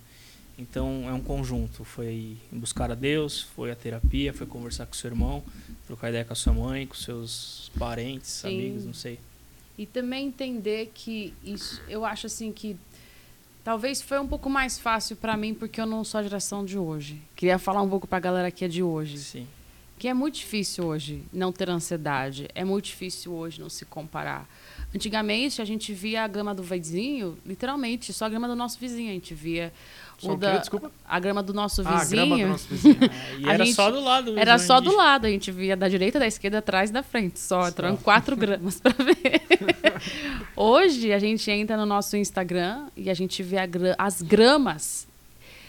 [0.61, 1.85] Então é um conjunto.
[1.85, 5.43] Foi buscar a Deus, foi a terapia, foi conversar com seu irmão,
[5.87, 8.49] trocar ideia com a sua mãe, com seus parentes, Sim.
[8.49, 9.19] amigos, não sei.
[9.79, 12.77] E também entender que isso, eu acho assim que
[13.65, 16.77] talvez foi um pouco mais fácil para mim porque eu não sou a geração de
[16.77, 17.19] hoje.
[17.35, 19.47] Queria falar um pouco para a galera que é de hoje, Sim.
[19.99, 24.47] que é muito difícil hoje não ter ansiedade, é muito difícil hoje não se comparar.
[24.95, 29.09] Antigamente a gente via a grama do vizinho, literalmente, só a grama do nosso vizinho,
[29.09, 29.73] a gente via
[30.21, 30.91] Só o da, Desculpa.
[31.09, 32.27] a grama do nosso Ah, a vizinho.
[32.27, 32.97] grama do nosso vizinho.
[33.01, 34.39] É, e era gente- só do lado.
[34.39, 37.41] Era só do lado, a gente via da direita, da esquerda, atrás e da frente,
[37.41, 37.63] só.
[37.63, 37.69] Só.
[37.69, 39.43] Entrando 4 gramas pra ver.
[40.57, 45.09] Hoje a gente entra no nosso Instagram e a gente vê a gra- as gramas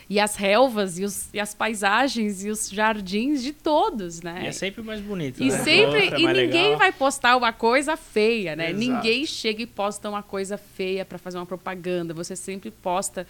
[0.10, 4.48] e as relvas e, os- e as paisagens e os jardins de todos, E né?
[4.48, 5.42] é sempre mais bonito.
[5.42, 5.58] E né?
[5.64, 6.78] sempre Outra, e ninguém legal.
[6.78, 8.72] vai postar uma coisa feia, né?
[8.72, 8.80] Exato.
[8.80, 12.14] Ninguém chega e posta uma coisa feia para fazer uma propaganda.
[12.14, 13.26] Você sempre posta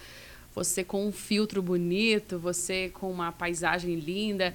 [0.53, 4.53] você com um filtro bonito, você com uma paisagem linda.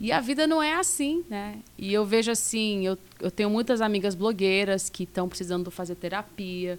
[0.00, 1.58] E a vida não é assim, né?
[1.76, 6.78] E eu vejo assim, eu, eu tenho muitas amigas blogueiras que estão precisando fazer terapia,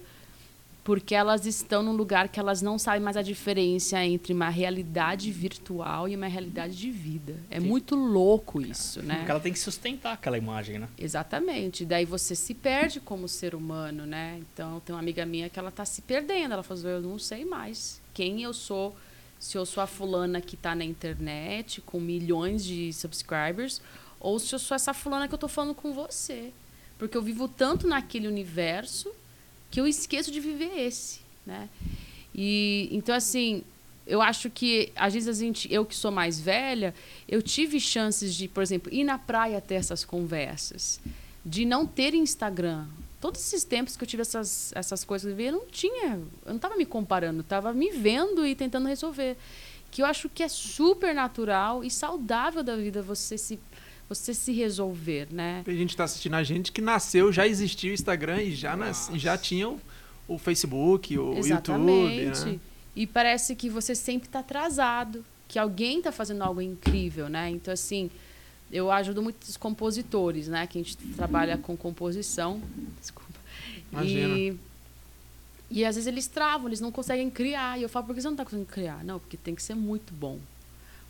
[0.82, 5.30] porque elas estão num lugar que elas não sabem mais a diferença entre uma realidade
[5.30, 7.36] virtual e uma realidade de vida.
[7.50, 7.66] É Sim.
[7.66, 9.16] muito louco isso, né?
[9.16, 10.88] Porque ela tem que sustentar aquela imagem, né?
[10.98, 11.84] Exatamente.
[11.84, 14.40] Daí você se perde como ser humano, né?
[14.40, 16.54] Então, tem uma amiga minha que ela tá se perdendo.
[16.54, 18.94] Ela falou, eu não sei mais quem eu sou.
[19.38, 23.80] Se eu sou a fulana que tá na internet com milhões de subscribers
[24.20, 26.52] ou se eu sou essa fulana que eu tô falando com você.
[26.98, 29.10] Porque eu vivo tanto naquele universo
[29.70, 31.70] que eu esqueço de viver esse, né?
[32.34, 33.62] E então assim,
[34.06, 36.94] eu acho que às vezes a gente, eu que sou mais velha,
[37.26, 41.00] eu tive chances de, por exemplo, ir na praia ter essas conversas,
[41.42, 42.86] de não ter Instagram.
[43.20, 46.76] Todos esses tempos que eu tive essas, essas coisas, eu não tinha, eu não estava
[46.76, 49.36] me comparando, estava me vendo e tentando resolver.
[49.90, 53.58] Que eu acho que é super natural e saudável da vida você se
[54.08, 55.62] você se resolver, né?
[55.64, 59.08] A gente está assistindo a gente que nasceu, já existia o Instagram e já, nas,
[59.14, 59.80] já tinha o,
[60.26, 61.78] o Facebook, o YouTube.
[61.78, 62.58] Né?
[62.96, 67.50] E parece que você sempre está atrasado, que alguém está fazendo algo incrível, né?
[67.50, 68.10] Então, assim,
[68.72, 70.66] eu ajudo muitos compositores, né?
[70.66, 72.62] Que a gente trabalha com composição.
[73.00, 73.38] Desculpa.
[73.90, 74.38] Imagina.
[74.38, 74.56] E,
[75.70, 77.78] e às vezes eles travam, eles não conseguem criar.
[77.78, 79.04] E eu falo, por que você não está conseguindo criar?
[79.04, 80.38] Não, porque tem que ser muito bom.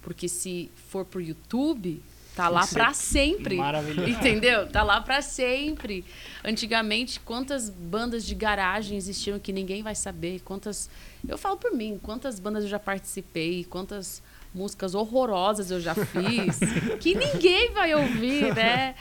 [0.03, 2.03] Porque se for pro YouTube,
[2.35, 3.57] tá lá para sempre.
[3.57, 4.09] Maravilhoso.
[4.09, 4.67] Entendeu?
[4.67, 6.03] Tá lá para sempre.
[6.43, 10.41] Antigamente, quantas bandas de garagem existiam que ninguém vai saber?
[10.41, 10.89] Quantas.
[11.29, 14.23] Eu falo por mim, quantas bandas eu já participei, quantas
[14.55, 16.59] músicas horrorosas eu já fiz,
[17.01, 18.95] que ninguém vai ouvir, né?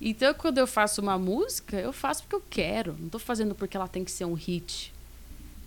[0.00, 2.96] Então, quando eu faço uma música, eu faço porque eu quero.
[2.98, 4.92] Não tô fazendo porque ela tem que ser um hit.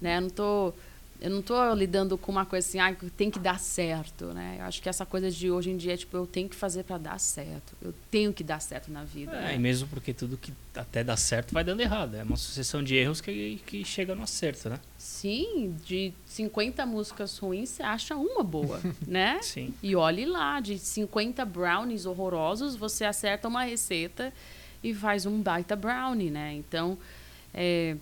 [0.02, 0.18] Né?
[0.18, 0.74] Eu não tô.
[1.22, 4.56] Eu não tô lidando com uma coisa assim, ah, tem que dar certo, né?
[4.60, 6.84] Eu acho que essa coisa de hoje em dia é tipo, eu tenho que fazer
[6.84, 7.76] para dar certo.
[7.80, 9.32] Eu tenho que dar certo na vida.
[9.34, 9.56] É, né?
[9.56, 12.16] e mesmo porque tudo que até dá certo vai dando errado.
[12.16, 14.80] É uma sucessão de erros que, que chega no acerto, né?
[14.98, 19.38] Sim, de 50 músicas ruins, você acha uma boa, né?
[19.44, 19.76] Sim.
[19.84, 24.34] E olhe lá, de 50 brownies horrorosos, você acerta uma receita
[24.84, 26.54] e faz um baita brownie, né?
[26.56, 26.98] Então,
[27.54, 27.96] é,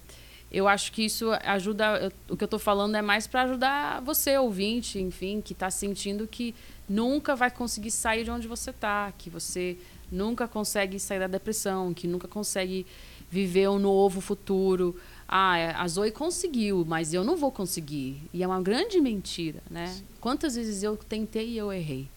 [0.52, 2.12] eu acho que isso ajuda.
[2.28, 6.28] o que eu estou falando é mais para ajudar você, ouvinte, enfim, que está sentindo
[6.28, 6.56] que
[6.88, 9.78] nunca vai conseguir sair de onde você está, que você
[10.12, 12.86] nunca consegue sair da depressão, que nunca consegue
[13.30, 14.96] viver um novo futuro.
[15.28, 18.20] Ah, é, a Zoe conseguiu, mas eu não vou conseguir.
[18.34, 19.96] E é uma grande mentira, né?
[20.20, 22.10] Quantas vezes eu tentei e eu errei?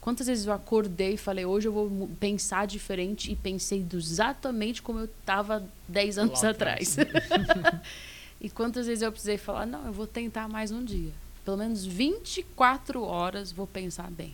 [0.00, 5.00] Quantas vezes eu acordei e falei, hoje eu vou pensar diferente e pensei exatamente como
[5.00, 6.96] eu estava 10 anos Lá atrás.
[8.40, 11.12] e quantas vezes eu precisei falar, não, eu vou tentar mais um dia.
[11.44, 14.32] Pelo menos 24 horas vou pensar bem.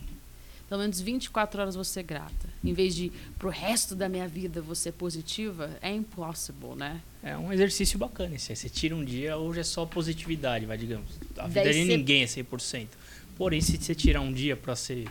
[0.69, 2.47] pelo menos 24 horas você grata.
[2.63, 7.01] Em vez de pro resto da minha vida você positiva, é impossível, né?
[7.21, 8.55] É um exercício bacana esse.
[8.55, 11.09] Você tira um dia, hoje é só positividade, vai, digamos.
[11.37, 12.87] A vida de ninguém é 100%.
[13.35, 15.07] Porém, se você tirar um dia pra ser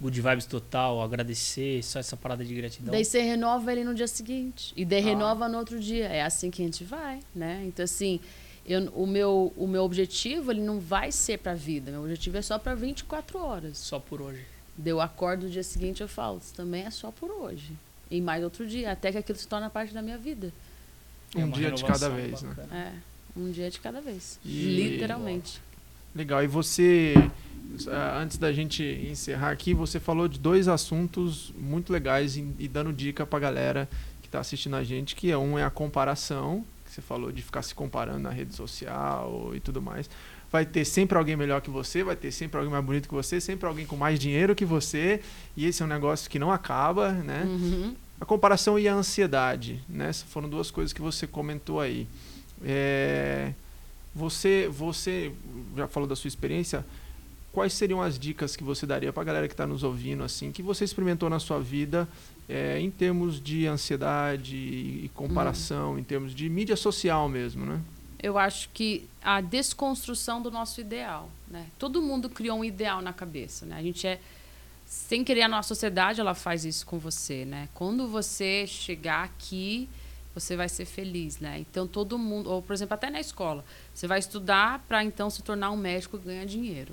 [0.00, 2.90] good vibes total, agradecer, só essa parada de gratidão.
[2.92, 4.72] Daí você renova ele no dia seguinte.
[4.76, 5.04] E daí Ah.
[5.04, 6.06] renova no outro dia.
[6.06, 7.62] É assim que a gente vai, né?
[7.66, 8.18] Então, assim,
[8.66, 11.90] eu, o, meu, o meu objetivo, ele não vai ser pra vida.
[11.90, 13.76] Meu objetivo é só pra 24 horas.
[13.78, 14.44] Só por hoje.
[14.76, 17.72] Daí eu acordo no dia seguinte eu falo, isso também é só por hoje.
[18.10, 20.52] E mais outro dia, até que aquilo se torna parte da minha vida.
[21.36, 22.48] É Um dia de cada vez, né?
[22.56, 22.76] bacana.
[22.76, 22.92] É,
[23.38, 24.40] um dia de cada vez.
[24.44, 25.60] E- Literalmente.
[26.14, 26.42] Legal.
[26.42, 27.14] E você,
[28.20, 32.92] antes da gente encerrar aqui, você falou de dois assuntos muito legais e, e dando
[32.92, 33.88] dica pra galera
[34.22, 37.42] que tá assistindo a gente, que é um é a comparação, que você falou de
[37.42, 40.10] ficar se comparando na rede social e tudo mais.
[40.50, 43.40] Vai ter sempre alguém melhor que você, vai ter sempre alguém mais bonito que você,
[43.40, 45.20] sempre alguém com mais dinheiro que você,
[45.56, 47.44] e esse é um negócio que não acaba, né?
[47.46, 47.94] Uhum.
[48.20, 50.08] A comparação e a ansiedade, né?
[50.08, 52.08] Essas foram duas coisas que você comentou aí.
[52.64, 53.52] É,
[54.14, 55.32] você, você
[55.76, 56.84] já falou da sua experiência.
[57.52, 60.52] Quais seriam as dicas que você daria para a galera que está nos ouvindo, assim,
[60.52, 62.08] que você experimentou na sua vida,
[62.48, 67.80] é, em termos de ansiedade e comparação, em termos de mídia social mesmo, né?
[68.22, 71.66] Eu acho que a desconstrução do nosso ideal, né?
[71.78, 73.76] Todo mundo criou um ideal na cabeça, né?
[73.76, 74.20] A gente é
[74.90, 77.68] sem querer a nossa sociedade ela faz isso com você, né?
[77.72, 79.88] Quando você chegar aqui,
[80.34, 81.60] você vai ser feliz, né?
[81.60, 85.42] Então todo mundo, ou por exemplo, até na escola, você vai estudar para então se
[85.42, 86.92] tornar um médico e ganhar dinheiro.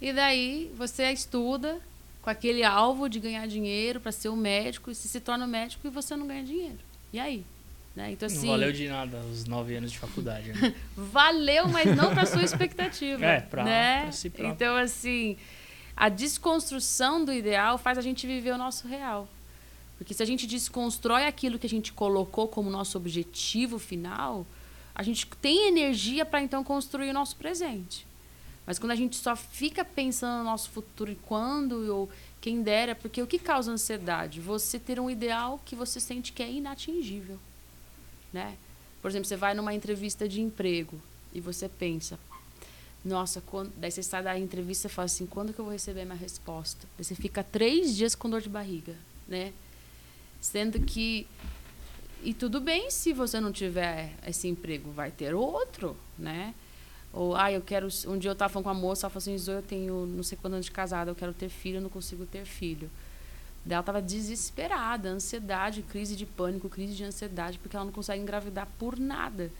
[0.00, 1.80] E daí você estuda
[2.22, 5.48] com aquele alvo de ganhar dinheiro para ser um médico e se se torna um
[5.48, 6.78] médico e você não ganha dinheiro.
[7.12, 7.44] E aí?
[7.96, 8.12] Né?
[8.12, 10.52] Então assim, Não valeu de nada os nove anos de faculdade.
[10.52, 10.74] Né?
[10.96, 13.24] valeu, mas não para sua expectativa.
[13.24, 14.02] É, pra- né?
[14.02, 14.52] pra si próprio.
[14.52, 15.36] Então, assim,
[15.96, 19.28] a desconstrução do ideal faz a gente viver o nosso real.
[19.96, 24.46] Porque se a gente desconstrói aquilo que a gente colocou como nosso objetivo final,
[24.94, 28.06] a gente tem energia para então construir o nosso presente.
[28.68, 32.94] Mas quando a gente só fica pensando no nosso futuro e quando ou quem dera,
[32.94, 34.42] porque o que causa ansiedade?
[34.42, 37.38] Você ter um ideal que você sente que é inatingível,
[38.30, 38.58] né?
[39.00, 41.00] Por exemplo, você vai numa entrevista de emprego
[41.32, 42.18] e você pensa,
[43.02, 43.72] nossa, quando...
[43.74, 46.86] daí você sai da entrevista e fala assim, quando que eu vou receber minha resposta?
[46.98, 48.94] Daí você fica três dias com dor de barriga,
[49.26, 49.54] né?
[50.42, 51.26] Sendo que
[52.22, 56.52] e tudo bem se você não tiver esse emprego, vai ter outro, né?
[57.18, 57.88] Ou, ah, eu quero.
[58.06, 60.38] Um dia eu estava falando com uma moça, ela falou assim: eu tenho não sei
[60.40, 62.88] quantos anos de casada, eu quero ter filho, eu não consigo ter filho.
[63.64, 68.22] Daí ela estava desesperada, ansiedade, crise de pânico, crise de ansiedade, porque ela não consegue
[68.22, 69.50] engravidar por nada.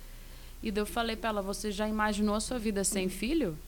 [0.62, 3.58] E daí eu falei para ela: Você já imaginou a sua vida sem filho?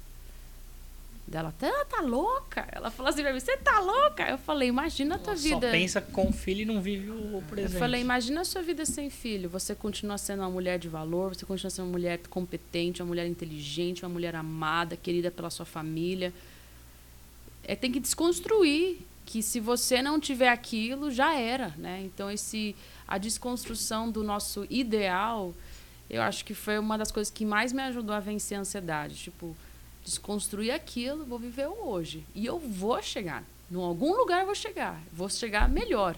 [1.32, 2.66] Ela, tá, tá louca?
[2.72, 4.28] Ela falou assim pra mim: Você tá louca?
[4.28, 5.70] Eu falei: Imagina a tua Só vida.
[5.70, 7.74] pensa com filho e não vive o presente.
[7.74, 9.48] Eu falei, imagina a sua vida sem filho.
[9.48, 13.26] Você continua sendo uma mulher de valor, você continua sendo uma mulher competente, uma mulher
[13.26, 16.32] inteligente, uma mulher amada, querida pela sua família.
[17.62, 22.02] É, tem que desconstruir que se você não tiver aquilo, já era, né?
[22.04, 22.74] Então esse
[23.06, 25.54] a desconstrução do nosso ideal,
[26.08, 29.14] eu acho que foi uma das coisas que mais me ajudou a vencer a ansiedade,
[29.14, 29.56] tipo,
[30.10, 33.44] desconstruir aquilo, vou viver o hoje e eu vou chegar.
[33.70, 36.16] Em algum lugar eu vou chegar, vou chegar melhor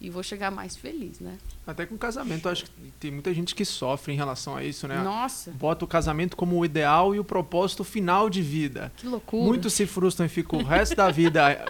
[0.00, 1.38] e vou chegar mais feliz, né?
[1.66, 2.70] Até com casamento, acho que
[3.00, 5.02] tem muita gente que sofre em relação a isso, né?
[5.02, 8.92] Nossa, Bota o casamento como o ideal e o propósito final de vida.
[8.98, 9.44] que loucura.
[9.44, 11.66] Muitos se frustram e ficam o resto da vida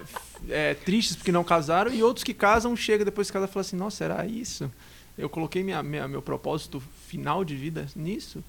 [0.49, 3.61] é, tristes porque não casaram, e outros que casam, chega depois que casam e falam
[3.67, 4.69] assim, nossa, era isso?
[5.17, 8.43] Eu coloquei minha, minha- meu propósito final de vida nisso?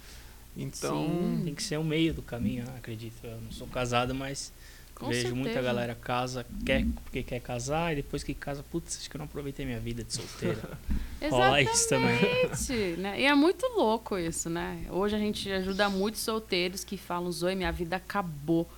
[0.56, 1.41] Então, Sim.
[1.43, 3.16] Tem que ser o meio do caminho, acredito.
[3.24, 4.53] Eu não sou casado, mas
[4.93, 5.36] Com vejo certeza.
[5.36, 9.20] muita galera casa, quer porque quer casar, e depois que casa, putz, acho que eu
[9.20, 10.80] não aproveitei minha vida de solteira.
[11.30, 12.16] Rola isso também.
[12.16, 13.20] Exatamente, né?
[13.20, 14.86] E é muito louco isso, né?
[14.89, 18.70] Hoje a gente ajuda muitos solteiros que falam, Zoe, minha vida acabou.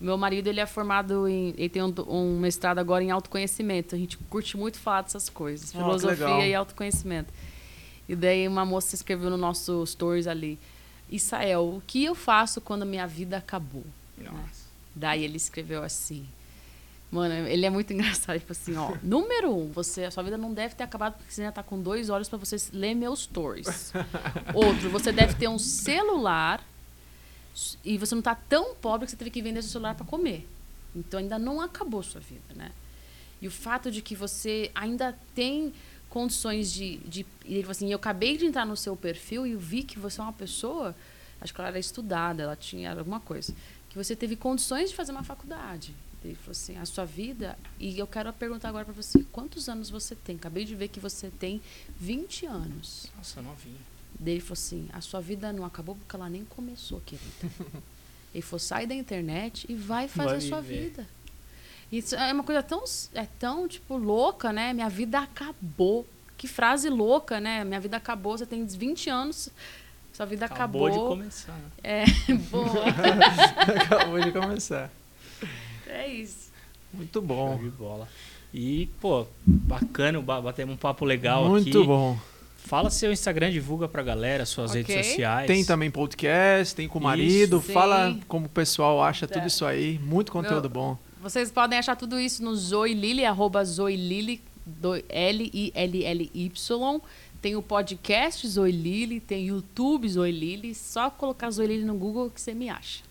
[0.00, 1.54] Meu marido, ele é formado em...
[1.56, 3.94] Ele tem um, um mestrado agora em autoconhecimento.
[3.94, 5.70] A gente curte muito falar dessas coisas.
[5.70, 7.32] Que Filosofia e autoconhecimento.
[8.08, 10.58] E daí uma moça escreveu no nosso stories ali,
[11.10, 13.84] Isael, o que eu faço quando a minha vida acabou?
[14.18, 14.64] Nossa.
[14.94, 16.26] Daí ele escreveu assim.
[17.10, 18.38] Mano, ele é muito engraçado.
[18.38, 18.96] Tipo assim, ó.
[19.02, 21.80] Número um, você, a sua vida não deve ter acabado porque você já tá com
[21.80, 23.92] dois olhos para você ler meus stories.
[24.54, 26.64] Outro, você deve ter um celular
[27.84, 30.48] e você não tá tão pobre que você teve que vender seu celular para comer.
[30.94, 32.72] Então ainda não acabou sua vida, né?
[33.40, 35.72] E o fato de que você ainda tem
[36.14, 36.98] condições de.
[36.98, 39.98] de e ele falou assim: eu acabei de entrar no seu perfil e vi que
[39.98, 40.94] você é uma pessoa.
[41.40, 43.52] Acho que ela era estudada, ela tinha alguma coisa.
[43.90, 45.92] Que você teve condições de fazer uma faculdade.
[46.24, 47.58] Ele falou assim: a sua vida.
[47.80, 50.36] E eu quero perguntar agora para você: quantos anos você tem?
[50.36, 51.60] Acabei de ver que você tem
[51.98, 53.06] 20 anos.
[53.16, 53.80] Nossa, novinho.
[54.18, 57.50] Daí ele falou assim: a sua vida não acabou porque ela nem começou, querida.
[58.32, 60.90] ele falou: sai da internet e vai fazer Vai a sua viver.
[60.90, 61.08] vida.
[61.96, 62.82] Isso é uma coisa tão,
[63.14, 64.72] é tão, tipo, louca, né?
[64.72, 66.06] Minha vida acabou.
[66.36, 67.62] Que frase louca, né?
[67.64, 68.36] Minha vida acabou.
[68.36, 69.48] Você tem 20 anos,
[70.12, 71.08] sua vida Acabou, acabou.
[71.10, 71.52] de começar.
[71.52, 71.70] né?
[71.82, 72.04] É,
[72.50, 72.84] boa.
[73.84, 74.90] Acabou de começar.
[75.86, 76.52] é isso.
[76.92, 77.56] Muito Show bom.
[77.58, 78.08] de bola.
[78.52, 81.86] E, pô, bacana, ba- batemos um papo legal Muito aqui.
[81.86, 82.16] bom.
[82.58, 84.82] Fala seu Instagram, divulga pra galera, suas Ok.
[84.84, 85.46] redes sociais.
[85.46, 87.60] Tem também podcast, tem com o marido.
[87.60, 87.72] Sim.
[87.72, 89.46] Fala como o pessoal acha tudo Tá.
[89.46, 89.98] isso aí.
[89.98, 90.98] Muito conteúdo Meu- bom.
[91.24, 97.00] Vocês podem achar tudo isso no Zoilili, arroba Zoilili, do- L-I-L-L-Y.
[97.40, 100.74] Tem o podcast Zoilili, tem YouTube Zoilili.
[100.74, 103.02] Só colocar Zoilili no Google que você me acha.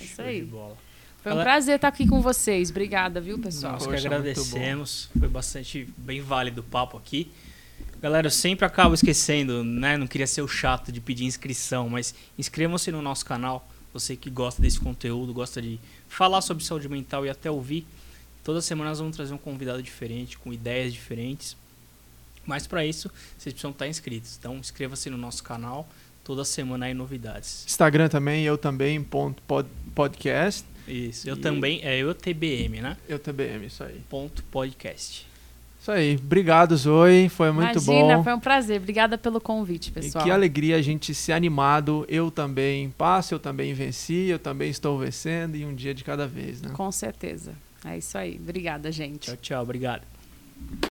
[0.00, 0.42] É isso Show de aí.
[0.42, 0.76] bola.
[1.22, 2.70] Foi um Galera- prazer estar aqui com vocês.
[2.70, 3.74] Obrigada, viu, pessoal?
[3.74, 5.08] Nós que Poxa, agradecemos.
[5.18, 7.30] Foi bastante bem válido o papo aqui.
[8.02, 9.96] Galera, eu sempre acabo esquecendo, né?
[9.96, 13.66] Não queria ser o chato de pedir inscrição, mas inscrevam-se no nosso canal.
[13.94, 15.78] Você que gosta desse conteúdo, gosta de
[16.14, 17.86] falar sobre saúde mental e até ouvir.
[18.42, 21.56] Toda semana nós vamos trazer um convidado diferente, com ideias diferentes.
[22.46, 24.36] Mas para isso, vocês precisam estar inscritos.
[24.38, 25.88] Então, inscreva-se no nosso canal.
[26.22, 27.64] Toda semana aí novidades.
[27.66, 30.64] Instagram também, eu também, ponto pod- podcast.
[30.86, 31.28] Isso.
[31.28, 32.96] Eu E- também, é eu TBM, né?
[33.08, 34.00] Eu TBM, isso aí.
[34.08, 35.26] Ponto podcast.
[35.84, 36.16] Isso aí.
[36.16, 37.28] Obrigado, Zoe.
[37.28, 38.24] Foi muito Imagina, bom.
[38.24, 38.78] foi um prazer.
[38.80, 40.24] Obrigada pelo convite, E pessoal.
[40.24, 42.06] que alegria a gente ser animado.
[42.08, 46.26] Eu também passo, eu também venci, eu também estou vencendo e um dia de cada
[46.26, 46.70] vez, né?
[46.72, 47.52] Com certeza.
[47.84, 48.40] É isso aí.
[48.42, 49.26] Obrigada, gente.
[49.26, 49.62] Tchau, tchau.
[49.62, 50.00] Obrigado.